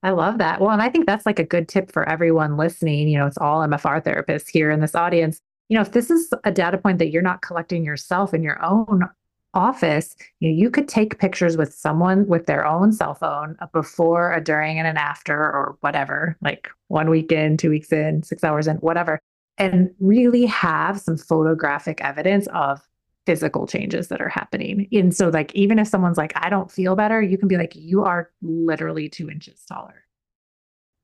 I 0.03 0.11
love 0.11 0.39
that. 0.39 0.61
Well, 0.61 0.71
and 0.71 0.83
I 0.83 0.89
think 0.89 1.07
that's 1.07 1.27
like 1.27 1.39
a 1.39 1.45
good 1.45 1.69
tip 1.69 1.93
for 1.93 2.09
everyone 2.09 2.57
listening. 2.57 3.09
You 3.09 3.19
know, 3.19 3.27
it's 3.27 3.39
all 3.39 3.61
MFR 3.61 4.03
therapists 4.03 4.49
here 4.49 4.71
in 4.71 4.81
this 4.81 4.95
audience. 4.95 5.41
You 5.69 5.77
know, 5.77 5.83
if 5.83 5.93
this 5.93 6.11
is 6.11 6.33
a 6.45 6.51
data 6.51 6.77
point 6.77 6.99
that 6.99 7.11
you're 7.11 7.23
not 7.23 7.43
collecting 7.43 7.85
yourself 7.85 8.35
in 8.35 8.43
your 8.43 8.63
own 8.65 9.09
office, 9.55 10.17
you, 10.41 10.51
know, 10.51 10.57
you 10.57 10.71
could 10.71 10.89
take 10.89 11.19
pictures 11.19 11.57
with 11.57 11.75
someone 11.75 12.27
with 12.27 12.47
their 12.47 12.67
own 12.67 12.93
cell 12.93 13.15
phone, 13.15 13.57
a 13.61 13.69
before, 13.69 14.33
a 14.33 14.43
during, 14.43 14.79
and 14.79 14.87
an 14.87 14.97
after, 14.97 15.37
or 15.37 15.77
whatever, 15.81 16.37
like 16.41 16.69
one 16.89 17.11
week 17.11 17.33
in, 17.33 17.57
two 17.57 17.71
weeks 17.71 17.93
in, 17.93 18.23
six 18.23 18.43
hours 18.45 18.67
in, 18.67 18.77
whatever, 18.77 19.21
and 19.59 19.91
really 20.01 20.47
have 20.47 21.01
some 21.01 21.17
photographic 21.17 22.01
evidence 22.01 22.47
of 22.49 22.81
physical 23.27 23.67
changes 23.67 24.09
that 24.09 24.21
are 24.21 24.29
happening. 24.29 24.89
And 24.93 25.15
so, 25.15 25.29
like, 25.29 25.55
even 25.55 25.79
if 25.79 25.87
someone's 25.87 26.19
like, 26.19 26.33
I 26.35 26.49
don't 26.49 26.71
feel 26.71 26.97
better, 26.97 27.23
you 27.23 27.39
can 27.39 27.49
be 27.49 27.57
like, 27.57 27.77
you 27.77 28.05
are 28.05 28.31
literally 28.41 29.09
two 29.09 29.31
inches 29.31 29.65
taller. 29.69 30.05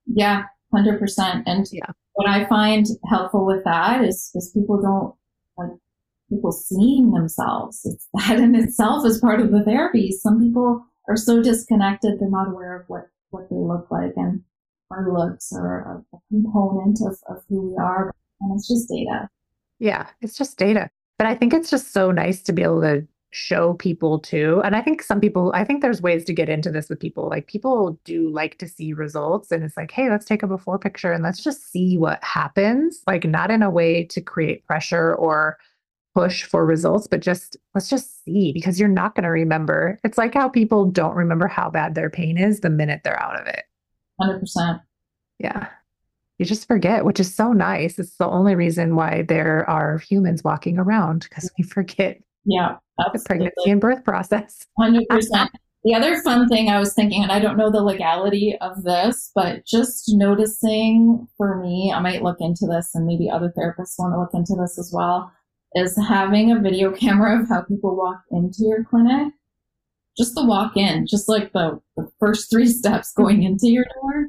Yeah, 0.06 0.44
100%. 0.74 1.42
And 1.46 1.66
yeah. 1.70 1.90
what 2.14 2.28
I 2.28 2.46
find 2.46 2.86
helpful 3.08 3.46
with 3.46 3.62
that 3.64 4.02
is, 4.02 4.30
is 4.34 4.50
people 4.54 4.80
don't 4.80 5.14
like 5.58 5.78
people 6.28 6.52
seeing 6.52 7.12
themselves. 7.12 7.80
It's 7.84 8.06
that 8.14 8.38
in 8.38 8.54
itself 8.54 9.06
is 9.06 9.20
part 9.20 9.40
of 9.40 9.50
the 9.50 9.62
therapy. 9.64 10.12
Some 10.12 10.40
people 10.40 10.84
are 11.08 11.16
so 11.16 11.42
disconnected, 11.42 12.20
they're 12.20 12.30
not 12.30 12.48
aware 12.48 12.80
of 12.80 12.84
what, 12.88 13.08
what 13.30 13.48
they 13.50 13.56
look 13.56 13.90
like. 13.90 14.12
And 14.16 14.42
our 14.90 15.12
looks 15.12 15.52
are 15.52 16.04
a, 16.12 16.18
component 16.30 16.98
of, 17.06 17.18
of 17.28 17.42
who 17.48 17.70
we 17.70 17.76
are. 17.76 18.12
And 18.40 18.56
it's 18.56 18.68
just 18.68 18.88
data. 18.88 19.28
Yeah, 19.78 20.08
it's 20.20 20.36
just 20.36 20.58
data. 20.58 20.90
But 21.18 21.26
I 21.26 21.34
think 21.34 21.52
it's 21.52 21.70
just 21.70 21.92
so 21.92 22.10
nice 22.10 22.42
to 22.42 22.52
be 22.52 22.62
able 22.62 22.82
to 22.82 23.06
show 23.30 23.74
people 23.74 24.18
too. 24.18 24.62
And 24.64 24.74
I 24.74 24.80
think 24.80 25.02
some 25.02 25.20
people, 25.20 25.52
I 25.54 25.64
think 25.64 25.82
there's 25.82 26.00
ways 26.00 26.24
to 26.24 26.32
get 26.32 26.48
into 26.48 26.70
this 26.70 26.88
with 26.88 27.00
people. 27.00 27.28
Like 27.28 27.46
people 27.46 27.98
do 28.04 28.30
like 28.30 28.58
to 28.58 28.68
see 28.68 28.92
results 28.92 29.50
and 29.50 29.62
it's 29.62 29.76
like, 29.76 29.90
hey, 29.90 30.08
let's 30.08 30.24
take 30.24 30.42
a 30.42 30.46
before 30.46 30.78
picture 30.78 31.12
and 31.12 31.22
let's 31.22 31.42
just 31.42 31.70
see 31.70 31.98
what 31.98 32.22
happens. 32.24 33.02
Like 33.06 33.24
not 33.24 33.50
in 33.50 33.62
a 33.62 33.70
way 33.70 34.04
to 34.04 34.20
create 34.20 34.66
pressure 34.66 35.14
or 35.14 35.58
push 36.14 36.44
for 36.44 36.66
results, 36.66 37.06
but 37.06 37.20
just 37.20 37.56
let's 37.74 37.88
just 37.88 38.24
see 38.24 38.52
because 38.52 38.78
you're 38.78 38.88
not 38.88 39.14
going 39.14 39.24
to 39.24 39.30
remember. 39.30 39.98
It's 40.04 40.18
like 40.18 40.34
how 40.34 40.48
people 40.48 40.86
don't 40.90 41.14
remember 41.14 41.46
how 41.46 41.70
bad 41.70 41.94
their 41.94 42.10
pain 42.10 42.38
is 42.38 42.60
the 42.60 42.70
minute 42.70 43.02
they're 43.04 43.22
out 43.22 43.40
of 43.40 43.46
it. 43.46 43.64
100%. 44.20 44.80
Yeah 45.38 45.68
you 46.38 46.46
just 46.46 46.66
forget, 46.66 47.04
which 47.04 47.20
is 47.20 47.34
so 47.34 47.52
nice. 47.52 47.98
It's 47.98 48.16
the 48.16 48.28
only 48.28 48.54
reason 48.54 48.94
why 48.94 49.22
there 49.22 49.68
are 49.68 49.98
humans 49.98 50.44
walking 50.44 50.78
around 50.78 51.26
because 51.28 51.50
we 51.58 51.64
forget 51.64 52.20
yeah, 52.44 52.76
the 53.12 53.22
pregnancy 53.26 53.70
and 53.70 53.80
birth 53.80 54.04
process. 54.04 54.64
100%. 54.78 55.02
the 55.84 55.94
other 55.94 56.22
fun 56.22 56.48
thing 56.48 56.68
I 56.68 56.78
was 56.78 56.94
thinking, 56.94 57.22
and 57.22 57.32
I 57.32 57.40
don't 57.40 57.58
know 57.58 57.70
the 57.70 57.82
legality 57.82 58.56
of 58.60 58.84
this, 58.84 59.32
but 59.34 59.66
just 59.66 60.04
noticing 60.14 61.26
for 61.36 61.60
me, 61.60 61.92
I 61.94 62.00
might 62.00 62.22
look 62.22 62.38
into 62.40 62.66
this 62.66 62.94
and 62.94 63.04
maybe 63.04 63.28
other 63.28 63.52
therapists 63.56 63.98
want 63.98 64.14
to 64.14 64.20
look 64.20 64.32
into 64.32 64.54
this 64.60 64.78
as 64.78 64.92
well, 64.94 65.32
is 65.74 65.98
having 66.08 66.52
a 66.52 66.60
video 66.60 66.90
camera 66.96 67.40
of 67.40 67.48
how 67.48 67.62
people 67.62 67.96
walk 67.96 68.22
into 68.30 68.58
your 68.60 68.84
clinic. 68.84 69.32
Just 70.16 70.34
the 70.34 70.44
walk 70.44 70.76
in, 70.76 71.06
just 71.06 71.28
like 71.28 71.52
the, 71.52 71.80
the 71.96 72.10
first 72.18 72.50
three 72.50 72.66
steps 72.78 73.12
going 73.12 73.42
into 73.44 73.68
your 73.68 73.84
door 73.84 74.28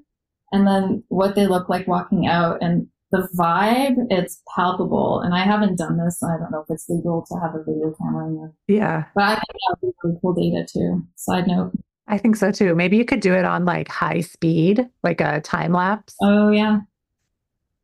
and 0.52 0.68
then 0.68 1.04
what 1.10 1.36
they 1.36 1.48
look 1.48 1.70
like 1.70 1.88
walking 1.88 2.28
out 2.28 2.58
and 2.62 2.88
the 3.12 3.28
vibe 3.38 3.96
it's 4.12 4.42
palpable. 4.56 5.22
And 5.22 5.34
i 5.34 5.44
haven't 5.44 5.78
done 5.78 5.98
this 5.98 6.22
i 6.22 6.38
don't 6.38 6.52
know 6.52 6.60
if 6.60 6.68
it's 6.70 6.88
legal 6.90 7.26
to 7.28 7.40
have 7.40 7.56
a 7.56 7.64
video 7.64 7.94
camera 8.00 8.28
in 8.28 8.36
there. 8.36 8.54
Yeah. 8.68 9.06
But 9.16 9.24
i 9.24 9.34
think 9.34 9.42
that 9.42 9.78
would 9.82 9.90
be 9.90 9.96
really 10.04 10.20
cool 10.22 10.34
data 10.34 10.66
too. 10.72 11.08
Side 11.16 11.48
note. 11.48 11.72
I 12.08 12.18
think 12.18 12.36
so 12.36 12.52
too. 12.52 12.76
Maybe 12.76 12.98
you 12.98 13.06
could 13.06 13.20
do 13.20 13.34
it 13.34 13.46
on 13.46 13.66
like 13.66 13.88
high 13.88 14.22
speed 14.22 14.88
like 15.04 15.22
a 15.22 15.42
time 15.42 15.74
lapse. 15.74 16.16
Oh 16.22 16.50
yeah. 16.50 16.82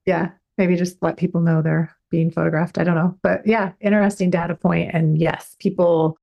Yeah. 0.06 0.30
Maybe 0.58 0.76
just 0.76 1.01
let 1.01 1.18
people 1.18 1.41
know 1.41 1.62
they're 1.62 1.95
being 2.16 2.32
photographed 2.32 2.78
i 2.78 2.84
don't 2.84 2.95
know 2.95 3.18
but 3.22 3.45
yeah 3.45 3.72
interesting 3.82 4.30
data 4.30 4.55
point. 4.55 4.89
and 4.93 5.18
yes 5.18 5.55
people 5.59 6.18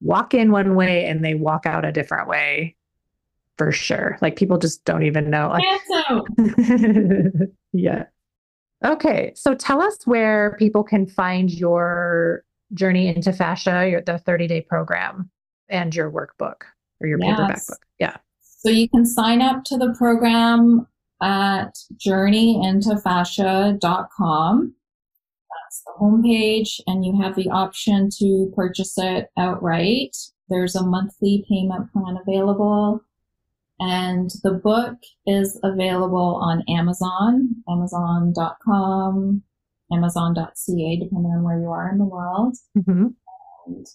walk 0.00 0.34
in 0.34 0.50
one 0.50 0.74
way 0.74 1.06
and 1.06 1.24
they 1.24 1.34
walk 1.34 1.66
out 1.66 1.84
a 1.84 1.92
different 1.92 2.28
way 2.28 2.74
for 3.56 3.72
sure. 3.72 4.18
Like 4.20 4.36
people 4.36 4.58
just 4.58 4.84
don't 4.84 5.02
even 5.02 5.30
know. 5.30 5.48
Like, 5.48 5.64
yeah. 7.72 8.04
Okay. 8.84 9.32
So 9.34 9.54
tell 9.54 9.80
us 9.80 10.06
where 10.06 10.54
people 10.58 10.84
can 10.84 11.06
find 11.06 11.50
your 11.50 12.44
journey 12.74 13.08
into 13.08 13.32
fascia, 13.32 13.88
your, 13.88 14.02
the 14.02 14.18
30 14.18 14.46
day 14.46 14.60
program, 14.60 15.30
and 15.68 15.94
your 15.94 16.10
workbook 16.10 16.64
or 17.00 17.06
your 17.06 17.18
yes. 17.20 17.30
paperback 17.30 17.66
book. 17.66 17.86
Yeah. 17.98 18.16
So 18.40 18.68
you 18.70 18.88
can 18.88 19.06
sign 19.06 19.42
up 19.42 19.64
to 19.64 19.76
the 19.76 19.94
program 19.96 20.86
at 21.22 21.76
journeyintofascia.com. 22.06 24.74
That's 25.76 25.98
the 25.98 26.04
homepage, 26.04 26.80
and 26.86 27.04
you 27.04 27.20
have 27.20 27.36
the 27.36 27.50
option 27.50 28.08
to 28.18 28.52
purchase 28.54 28.94
it 28.96 29.28
outright. 29.36 30.16
There's 30.48 30.76
a 30.76 30.86
monthly 30.86 31.44
payment 31.48 31.92
plan 31.92 32.18
available. 32.20 33.00
And 33.78 34.30
the 34.42 34.52
book 34.52 34.94
is 35.26 35.60
available 35.62 36.40
on 36.42 36.62
Amazon, 36.68 37.56
amazon.com, 37.68 39.42
amazon.ca, 39.92 40.96
depending 40.96 41.32
on 41.32 41.42
where 41.42 41.60
you 41.60 41.70
are 41.70 41.90
in 41.90 41.98
the 41.98 42.04
world. 42.04 42.56
Mm-hmm. 42.78 43.08
And 43.66 43.86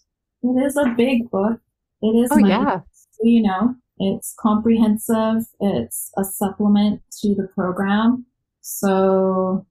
it 0.44 0.66
is 0.66 0.78
a 0.78 0.94
big 0.96 1.32
book. 1.32 1.60
It 2.04 2.08
is, 2.08 2.30
oh, 2.32 2.38
yeah. 2.38 2.82
you 3.22 3.42
know, 3.42 3.76
it's 3.98 4.36
comprehensive. 4.40 5.46
It's 5.60 6.12
a 6.18 6.24
supplement 6.24 7.02
to 7.22 7.34
the 7.34 7.48
program. 7.56 8.26
So 8.62 9.66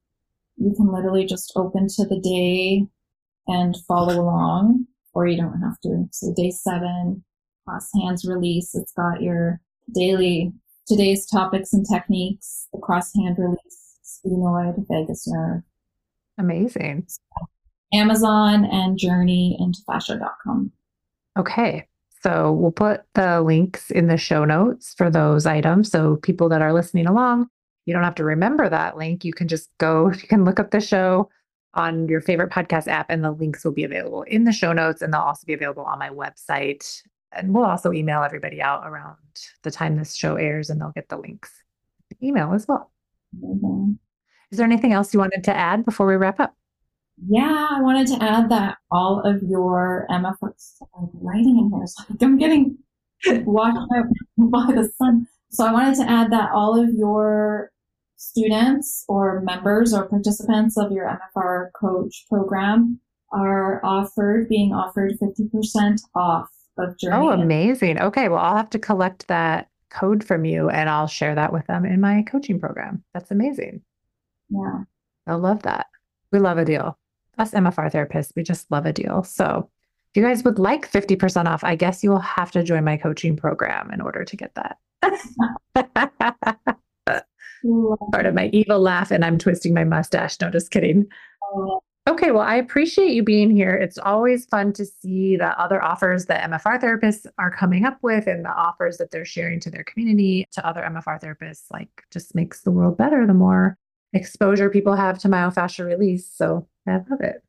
you 0.60 0.74
can 0.76 0.92
literally 0.92 1.24
just 1.24 1.52
open 1.56 1.88
to 1.88 2.06
the 2.06 2.20
day 2.20 2.86
and 3.46 3.76
follow 3.88 4.20
along, 4.20 4.86
or 5.14 5.26
you 5.26 5.36
don't 5.36 5.60
have 5.60 5.80
to. 5.80 6.06
So 6.12 6.32
day 6.36 6.50
seven, 6.50 7.24
cross 7.66 7.88
hands 8.00 8.24
release. 8.24 8.74
It's 8.74 8.92
got 8.92 9.22
your 9.22 9.60
daily 9.94 10.52
today's 10.86 11.26
topics 11.26 11.72
and 11.72 11.86
techniques, 11.90 12.68
the 12.72 12.78
cross 12.78 13.10
hand 13.14 13.36
release, 13.38 13.98
sphenoid, 14.04 14.84
vagus 14.88 15.26
nerve. 15.26 15.62
Amazing. 16.38 17.06
Amazon 17.92 18.64
and 18.66 18.98
journey 18.98 19.56
into 19.58 19.80
fascia.com. 19.86 20.70
Okay. 21.38 21.86
So 22.22 22.52
we'll 22.52 22.70
put 22.70 23.02
the 23.14 23.40
links 23.40 23.90
in 23.90 24.08
the 24.08 24.18
show 24.18 24.44
notes 24.44 24.94
for 24.96 25.10
those 25.10 25.46
items. 25.46 25.90
So 25.90 26.16
people 26.16 26.50
that 26.50 26.60
are 26.60 26.74
listening 26.74 27.06
along, 27.06 27.48
you 27.86 27.94
don't 27.94 28.04
have 28.04 28.14
to 28.16 28.24
remember 28.24 28.68
that 28.68 28.96
link. 28.96 29.24
You 29.24 29.32
can 29.32 29.48
just 29.48 29.70
go, 29.78 30.10
you 30.10 30.28
can 30.28 30.44
look 30.44 30.60
up 30.60 30.70
the 30.70 30.80
show 30.80 31.28
on 31.74 32.08
your 32.08 32.20
favorite 32.20 32.50
podcast 32.50 32.88
app, 32.88 33.06
and 33.10 33.22
the 33.24 33.30
links 33.30 33.64
will 33.64 33.72
be 33.72 33.84
available 33.84 34.22
in 34.22 34.44
the 34.44 34.52
show 34.52 34.72
notes, 34.72 35.02
and 35.02 35.12
they'll 35.12 35.20
also 35.20 35.46
be 35.46 35.54
available 35.54 35.84
on 35.84 35.98
my 35.98 36.10
website 36.10 37.02
and 37.32 37.54
we'll 37.54 37.64
also 37.64 37.92
email 37.92 38.24
everybody 38.24 38.60
out 38.60 38.84
around 38.84 39.16
the 39.62 39.70
time 39.70 39.96
this 39.96 40.16
show 40.16 40.34
airs 40.34 40.68
and 40.68 40.80
they'll 40.80 40.90
get 40.90 41.08
the 41.08 41.16
links 41.16 41.62
email 42.20 42.52
as 42.52 42.66
well 42.66 42.90
Amazing. 43.40 43.98
Is 44.50 44.58
there 44.58 44.66
anything 44.66 44.92
else 44.92 45.14
you 45.14 45.20
wanted 45.20 45.44
to 45.44 45.54
add 45.54 45.84
before 45.84 46.06
we 46.06 46.16
wrap 46.16 46.40
up? 46.40 46.54
Yeah, 47.28 47.68
I 47.70 47.80
wanted 47.80 48.06
to 48.08 48.24
add 48.24 48.50
that 48.50 48.78
all 48.90 49.20
of 49.20 49.42
your 49.42 50.06
um, 50.10 50.24
MFR 50.24 50.52
writing 51.14 51.58
in 51.58 51.70
here, 51.72 51.86
so 51.86 52.02
I'm 52.20 52.38
getting 52.38 52.76
washed 53.44 53.76
out 53.76 54.06
by 54.38 54.72
the 54.72 54.90
sun. 54.98 55.26
So 55.50 55.66
I 55.66 55.72
wanted 55.72 55.96
to 55.96 56.10
add 56.10 56.32
that 56.32 56.50
all 56.52 56.80
of 56.80 56.90
your 56.94 57.69
students 58.20 59.04
or 59.08 59.40
members 59.40 59.94
or 59.94 60.06
participants 60.06 60.76
of 60.76 60.92
your 60.92 61.06
MFR 61.06 61.70
coach 61.74 62.26
program 62.28 63.00
are 63.32 63.84
offered, 63.84 64.48
being 64.48 64.74
offered 64.74 65.12
50% 65.18 66.00
off 66.14 66.48
of 66.78 66.98
Journey. 66.98 67.16
Oh, 67.16 67.30
amazing. 67.30 67.98
Okay. 68.00 68.28
Well, 68.28 68.38
I'll 68.38 68.56
have 68.56 68.70
to 68.70 68.78
collect 68.78 69.26
that 69.28 69.68
code 69.88 70.22
from 70.22 70.44
you 70.44 70.68
and 70.68 70.88
I'll 70.90 71.06
share 71.06 71.34
that 71.34 71.52
with 71.52 71.66
them 71.66 71.84
in 71.84 72.00
my 72.00 72.22
coaching 72.22 72.60
program. 72.60 73.02
That's 73.14 73.30
amazing. 73.30 73.80
Yeah. 74.50 74.84
I 75.26 75.34
love 75.34 75.62
that. 75.62 75.86
We 76.30 76.40
love 76.40 76.58
a 76.58 76.64
deal. 76.64 76.98
Us 77.38 77.52
MFR 77.52 77.90
therapists, 77.90 78.32
we 78.36 78.42
just 78.42 78.70
love 78.70 78.84
a 78.84 78.92
deal. 78.92 79.24
So 79.24 79.70
if 80.10 80.16
you 80.20 80.22
guys 80.22 80.44
would 80.44 80.58
like 80.58 80.90
50% 80.90 81.46
off, 81.46 81.64
I 81.64 81.74
guess 81.74 82.04
you 82.04 82.10
will 82.10 82.18
have 82.18 82.50
to 82.52 82.62
join 82.62 82.84
my 82.84 82.98
coaching 82.98 83.36
program 83.36 83.90
in 83.92 84.00
order 84.02 84.24
to 84.24 84.36
get 84.36 84.54
that. 84.56 84.76
Part 88.12 88.26
of 88.26 88.34
my 88.34 88.48
evil 88.52 88.80
laugh, 88.80 89.10
and 89.10 89.24
I'm 89.24 89.38
twisting 89.38 89.74
my 89.74 89.84
mustache. 89.84 90.40
No, 90.40 90.50
just 90.50 90.70
kidding. 90.70 91.06
Okay, 92.08 92.30
well, 92.30 92.42
I 92.42 92.56
appreciate 92.56 93.12
you 93.12 93.22
being 93.22 93.50
here. 93.50 93.74
It's 93.74 93.98
always 93.98 94.46
fun 94.46 94.72
to 94.72 94.86
see 94.86 95.36
the 95.36 95.58
other 95.60 95.82
offers 95.82 96.26
that 96.26 96.48
MFR 96.50 96.80
therapists 96.80 97.26
are 97.38 97.50
coming 97.50 97.84
up 97.84 97.98
with 98.02 98.26
and 98.26 98.44
the 98.44 98.50
offers 98.50 98.96
that 98.96 99.10
they're 99.10 99.24
sharing 99.24 99.60
to 99.60 99.70
their 99.70 99.84
community, 99.84 100.46
to 100.52 100.66
other 100.66 100.80
MFR 100.80 101.20
therapists. 101.20 101.64
Like, 101.70 101.90
just 102.10 102.34
makes 102.34 102.62
the 102.62 102.70
world 102.70 102.96
better 102.96 103.26
the 103.26 103.34
more 103.34 103.76
exposure 104.12 104.70
people 104.70 104.94
have 104.94 105.18
to 105.20 105.28
myofascial 105.28 105.86
release. 105.86 106.26
So 106.26 106.66
I 106.88 106.94
love 106.94 107.20
it. 107.20 107.42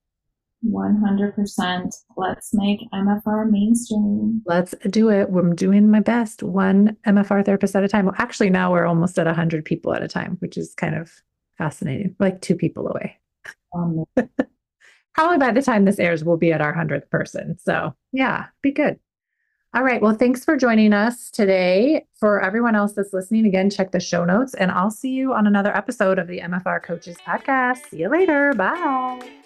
100%. 0.66 1.96
Let's 2.18 2.54
make 2.54 2.80
MFR 2.94 3.50
mainstream. 3.50 4.42
Let's 4.46 4.76
do 4.90 5.10
it. 5.10 5.30
I'm 5.30 5.56
doing 5.56 5.90
my 5.90 6.00
best, 6.00 6.44
one 6.44 6.98
MFR 7.08 7.46
therapist 7.46 7.76
at 7.76 7.84
a 7.84 7.88
time. 7.88 8.06
Well, 8.06 8.16
actually, 8.18 8.50
now 8.50 8.72
we're 8.72 8.86
almost 8.86 9.18
at 9.18 9.26
100 9.26 9.66
people 9.66 9.94
at 9.94 10.04
a 10.04 10.08
time, 10.08 10.38
which 10.40 10.58
is 10.58 10.74
kind 10.76 10.96
of 10.96 11.12
fascinating, 11.58 12.16
like 12.20 12.42
two 12.42 12.56
people 12.56 12.88
away. 12.88 13.18
Um, 13.76 14.06
Probably 15.14 15.38
by 15.38 15.52
the 15.52 15.62
time 15.62 15.86
this 15.86 16.00
airs, 16.00 16.24
we'll 16.24 16.38
be 16.38 16.54
at 16.54 16.62
our 16.62 16.74
100th 16.74 17.10
person. 17.10 17.58
So, 17.60 17.94
yeah, 18.14 18.46
be 18.62 18.72
good. 18.72 18.98
All 19.74 19.84
right. 19.84 20.02
Well, 20.02 20.16
thanks 20.16 20.44
for 20.44 20.58
joining 20.58 20.94
us 20.94 21.30
today. 21.32 22.06
For 22.20 22.42
everyone 22.42 22.76
else 22.76 22.94
that's 22.94 23.14
listening, 23.14 23.46
again, 23.46 23.70
check 23.70 23.92
the 23.92 24.00
show 24.02 24.26
notes 24.26 24.54
and 24.54 24.70
I'll 24.70 24.92
see 24.92 25.12
you 25.12 25.34
on 25.34 25.48
another 25.48 25.76
episode 25.76 26.20
of 26.20 26.28
the 26.28 26.40
MFR 26.40 26.84
Coaches 26.84 27.18
Podcast. 27.26 27.90
See 27.90 28.00
you 28.00 28.10
later. 28.10 28.54
Bye. 28.54 29.41